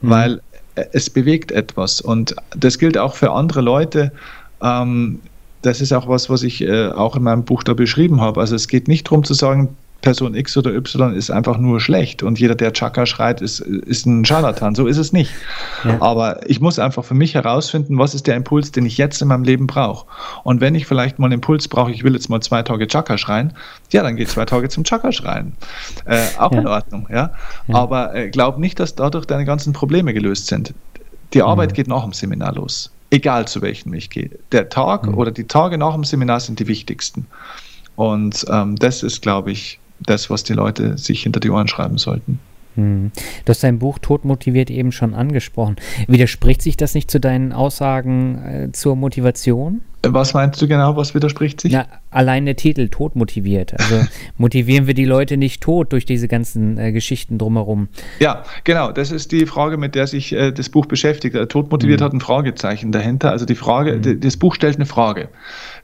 [0.00, 0.10] mhm.
[0.10, 0.40] weil
[0.92, 2.00] es bewegt etwas.
[2.00, 4.12] Und das gilt auch für andere Leute.
[4.62, 5.20] Ähm,
[5.62, 8.40] das ist auch was, was ich äh, auch in meinem Buch da beschrieben habe.
[8.40, 12.22] Also es geht nicht darum zu sagen, Person X oder Y ist einfach nur schlecht
[12.22, 14.74] und jeder, der Chaka schreit, ist, ist ein Scharlatan.
[14.74, 15.32] So ist es nicht.
[15.84, 16.00] Ja.
[16.00, 19.28] Aber ich muss einfach für mich herausfinden, was ist der Impuls, den ich jetzt in
[19.28, 20.06] meinem Leben brauche.
[20.44, 23.18] Und wenn ich vielleicht mal einen Impuls brauche, ich will jetzt mal zwei Tage Chaka
[23.18, 23.52] schreien,
[23.90, 25.54] ja, dann geht zwei Tage zum Chaka schreien.
[26.04, 26.60] Äh, auch ja.
[26.60, 27.32] in Ordnung, ja.
[27.66, 27.74] ja.
[27.74, 30.72] Aber äh, glaub nicht, dass dadurch deine ganzen Probleme gelöst sind.
[31.34, 32.92] Die Arbeit geht nach dem Seminar los.
[33.10, 34.30] Egal zu welchem ich gehe.
[34.52, 37.26] Der Tag oder die Tage nach dem Seminar sind die wichtigsten.
[37.96, 41.98] Und ähm, das ist, glaube ich, das, was die Leute sich hinter die Ohren schreiben
[41.98, 42.38] sollten.
[42.76, 43.10] Hm.
[43.44, 45.76] Du hast dein Buch Todmotiviert eben schon angesprochen.
[46.06, 49.80] Widerspricht sich das nicht zu deinen Aussagen äh, zur Motivation?
[50.12, 51.72] Was meinst du genau, was widerspricht sich?
[51.72, 53.74] Na, allein der Titel, tot motiviert.
[53.78, 54.06] Also
[54.38, 57.88] motivieren wir die Leute nicht tot durch diese ganzen äh, Geschichten drumherum.
[58.18, 58.92] Ja, genau.
[58.92, 61.34] Das ist die Frage, mit der sich äh, das Buch beschäftigt.
[61.34, 62.04] Äh, tot motiviert mhm.
[62.04, 63.30] hat ein Fragezeichen dahinter.
[63.30, 64.02] Also die Frage, mhm.
[64.02, 65.28] die, das Buch stellt eine Frage.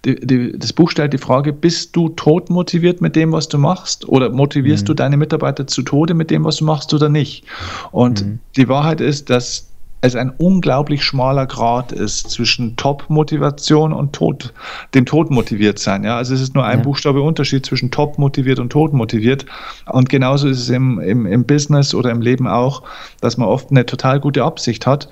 [0.05, 3.59] Die, die, das Buch stellt die Frage, bist du tot motiviert mit dem, was du
[3.59, 4.09] machst?
[4.09, 4.87] Oder motivierst mhm.
[4.87, 7.45] du deine Mitarbeiter zu Tode mit dem, was du machst oder nicht?
[7.91, 8.39] Und mhm.
[8.57, 9.72] die Wahrheit ist, dass
[10.03, 14.53] es ein unglaublich schmaler Grad ist zwischen Top-Motivation und Tod,
[14.95, 16.03] dem Tod motiviert sein.
[16.03, 16.17] Ja?
[16.17, 16.85] Also es ist nur ein ja.
[16.85, 19.47] Buchstabe Unterschied zwischen Top motiviert und Tod motiviert.
[19.87, 22.83] Und genauso ist es im, im, im Business oder im Leben auch,
[23.21, 25.09] dass man oft eine total gute Absicht hat,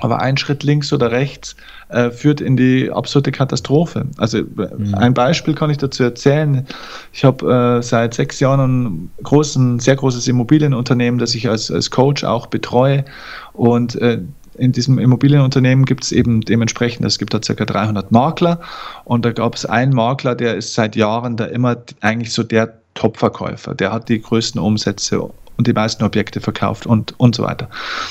[0.00, 1.56] aber ein Schritt links oder rechts
[1.88, 4.06] äh, führt in die absolute Katastrophe.
[4.16, 4.94] Also mhm.
[4.94, 6.66] ein Beispiel kann ich dazu erzählen.
[7.12, 11.90] Ich habe äh, seit sechs Jahren ein großen, sehr großes Immobilienunternehmen, das ich als, als
[11.90, 13.04] Coach auch betreue.
[13.52, 14.20] Und äh,
[14.58, 18.60] in diesem Immobilienunternehmen gibt es eben dementsprechend, es gibt da circa 300 Makler
[19.04, 22.74] und da gab es einen Makler, der ist seit Jahren da immer eigentlich so der
[22.94, 23.74] Top-Verkäufer.
[23.74, 27.68] Der hat die größten Umsätze und die meisten Objekte verkauft und, und so weiter.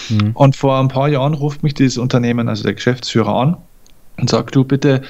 [0.09, 0.31] Mhm.
[0.33, 3.57] Und vor ein paar Jahren ruft mich dieses Unternehmen, also der Geschäftsführer an
[4.17, 5.01] und sagt, du bitte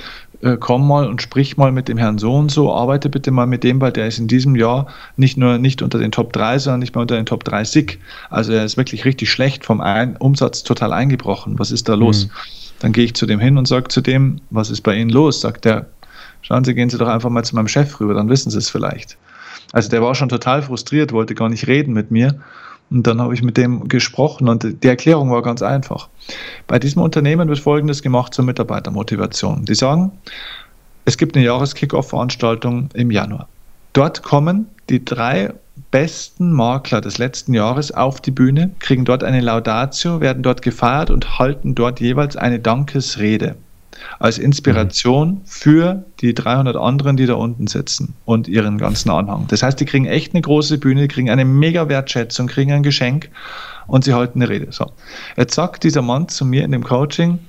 [0.41, 3.47] äh, komm mal und sprich mal mit dem Herrn so und so, arbeite bitte mal
[3.47, 6.59] mit dem, weil der ist in diesem Jahr nicht nur nicht unter den Top 3,
[6.59, 7.99] sondern nicht mehr unter den Top 3 SIG.
[8.29, 11.57] Also er ist wirklich richtig schlecht vom ein Umsatz total eingebrochen.
[11.57, 12.25] Was ist da los?
[12.25, 12.31] Mhm.
[12.79, 15.41] Dann gehe ich zu dem hin und sage zu dem, was ist bei Ihnen los?
[15.41, 15.87] Sagt er,
[16.41, 18.69] schauen Sie, gehen Sie doch einfach mal zu meinem Chef rüber, dann wissen Sie es
[18.69, 19.17] vielleicht.
[19.71, 22.39] Also der war schon total frustriert, wollte gar nicht reden mit mir.
[22.89, 26.07] Und dann habe ich mit dem gesprochen und die Erklärung war ganz einfach.
[26.67, 29.65] Bei diesem Unternehmen wird Folgendes gemacht zur Mitarbeitermotivation.
[29.65, 30.11] Die sagen,
[31.03, 33.47] es gibt eine Jahreskickoff-Veranstaltung im Januar.
[33.91, 35.53] Dort kommen die drei
[35.91, 41.09] besten Makler des letzten Jahres auf die Bühne, kriegen dort eine Laudatio, werden dort gefeiert
[41.09, 43.55] und halten dort jeweils eine Dankesrede
[44.19, 49.45] als Inspiration für die 300 anderen, die da unten sitzen und ihren ganzen Anhang.
[49.47, 52.83] Das heißt, die kriegen echt eine große Bühne, die kriegen eine mega Wertschätzung, kriegen ein
[52.83, 53.29] Geschenk
[53.87, 54.67] und sie halten eine Rede.
[54.71, 54.91] So.
[55.35, 57.39] Jetzt sagt dieser Mann zu mir in dem Coaching,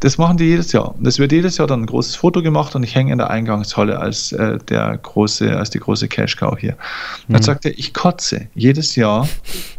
[0.00, 0.94] das machen die jedes Jahr.
[0.94, 3.30] Und es wird jedes Jahr dann ein großes Foto gemacht und ich hänge in der
[3.30, 6.76] Eingangshalle als äh, der große, als die große Cash Cow hier.
[7.26, 7.32] Mhm.
[7.32, 9.28] Dann sagt er, ich kotze jedes Jahr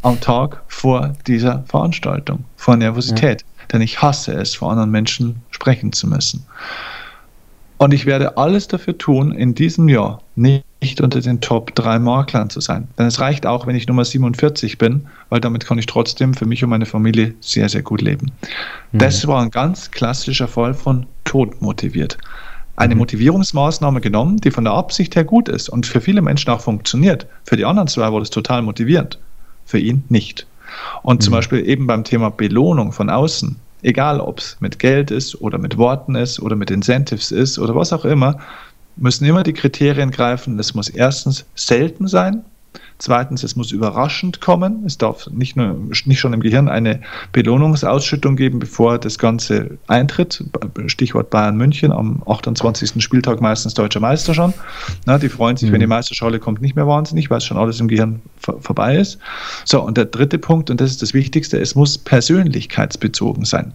[0.02, 3.42] am Tag vor dieser Veranstaltung, vor Nervosität.
[3.42, 6.46] Ja denn ich hasse es, vor anderen Menschen sprechen zu müssen.
[7.80, 12.50] Und ich werde alles dafür tun, in diesem Jahr nicht unter den Top 3 Maklern
[12.50, 12.90] zu sein.
[12.98, 16.46] Denn es reicht auch, wenn ich Nummer 47 bin, weil damit kann ich trotzdem für
[16.46, 18.32] mich und meine Familie sehr, sehr gut leben.
[18.92, 18.98] Mhm.
[18.98, 22.18] Das war ein ganz klassischer Fall von Tod motiviert.
[22.76, 23.00] Eine mhm.
[23.00, 27.28] Motivierungsmaßnahme genommen, die von der Absicht her gut ist und für viele Menschen auch funktioniert.
[27.46, 29.20] Für die anderen zwei war das total motivierend,
[29.66, 30.46] für ihn nicht.
[31.02, 31.36] Und zum mhm.
[31.38, 35.78] Beispiel eben beim Thema Belohnung von außen, egal ob es mit Geld ist oder mit
[35.78, 38.40] Worten ist oder mit Incentives ist oder was auch immer,
[38.96, 40.60] müssen immer die Kriterien greifen.
[40.60, 42.44] Es muss erstens selten sein,
[43.00, 44.84] Zweitens, es muss überraschend kommen.
[44.86, 47.00] Es darf nicht, nur, nicht schon im Gehirn eine
[47.32, 50.44] Belohnungsausschüttung geben, bevor das Ganze eintritt.
[50.88, 53.02] Stichwort Bayern München am 28.
[53.02, 54.54] Spieltag meistens deutscher Meister schon.
[55.06, 55.74] Na, die freuen sich, mhm.
[55.74, 59.18] wenn die Meisterschale kommt, nicht mehr wahnsinnig, weil schon alles im Gehirn vor, vorbei ist.
[59.64, 63.72] So, und der dritte Punkt, und das ist das Wichtigste, es muss persönlichkeitsbezogen sein.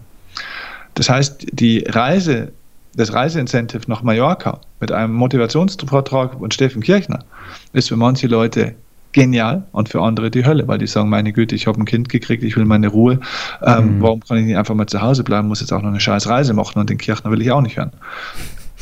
[0.92, 2.52] Das heißt, die Reise
[2.96, 7.24] das Reiseincentive nach Mallorca mit einem Motivationsvortrag von Steffen Kirchner
[7.72, 8.74] ist für manche Leute
[9.14, 12.10] genial und für andere die Hölle, weil die sagen, meine Güte, ich habe ein Kind
[12.10, 13.20] gekriegt, ich will meine Ruhe.
[13.62, 14.02] Ähm, mhm.
[14.02, 16.28] Warum kann ich nicht einfach mal zu Hause bleiben, muss jetzt auch noch eine scheiß
[16.28, 17.92] Reise machen und den Kirchner will ich auch nicht hören.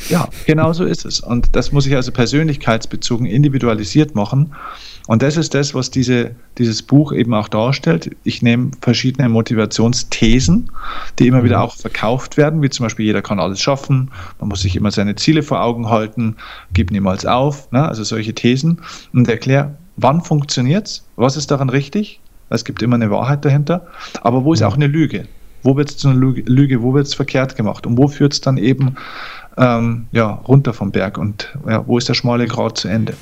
[0.09, 1.21] Ja, genau so ist es.
[1.21, 4.53] Und das muss ich also persönlichkeitsbezogen, individualisiert machen.
[5.07, 8.15] Und das ist das, was diese, dieses Buch eben auch darstellt.
[8.23, 10.71] Ich nehme verschiedene Motivationsthesen,
[11.19, 11.63] die immer wieder mhm.
[11.63, 15.15] auch verkauft werden, wie zum Beispiel jeder kann alles schaffen, man muss sich immer seine
[15.15, 16.37] Ziele vor Augen halten,
[16.73, 17.87] gib niemals auf, ne?
[17.87, 18.81] also solche Thesen
[19.13, 22.19] und erkläre, wann funktioniert es, was ist daran richtig,
[22.49, 23.87] es gibt immer eine Wahrheit dahinter,
[24.21, 25.27] aber wo ist auch eine Lüge?
[25.63, 27.87] Wo wird es zu einer Lüge, wo wird es verkehrt gemacht?
[27.87, 28.95] Und wo führt es dann eben
[29.57, 31.17] ähm, ja, runter vom Berg?
[31.17, 33.13] Und ja, wo ist der schmale Grat zu Ende?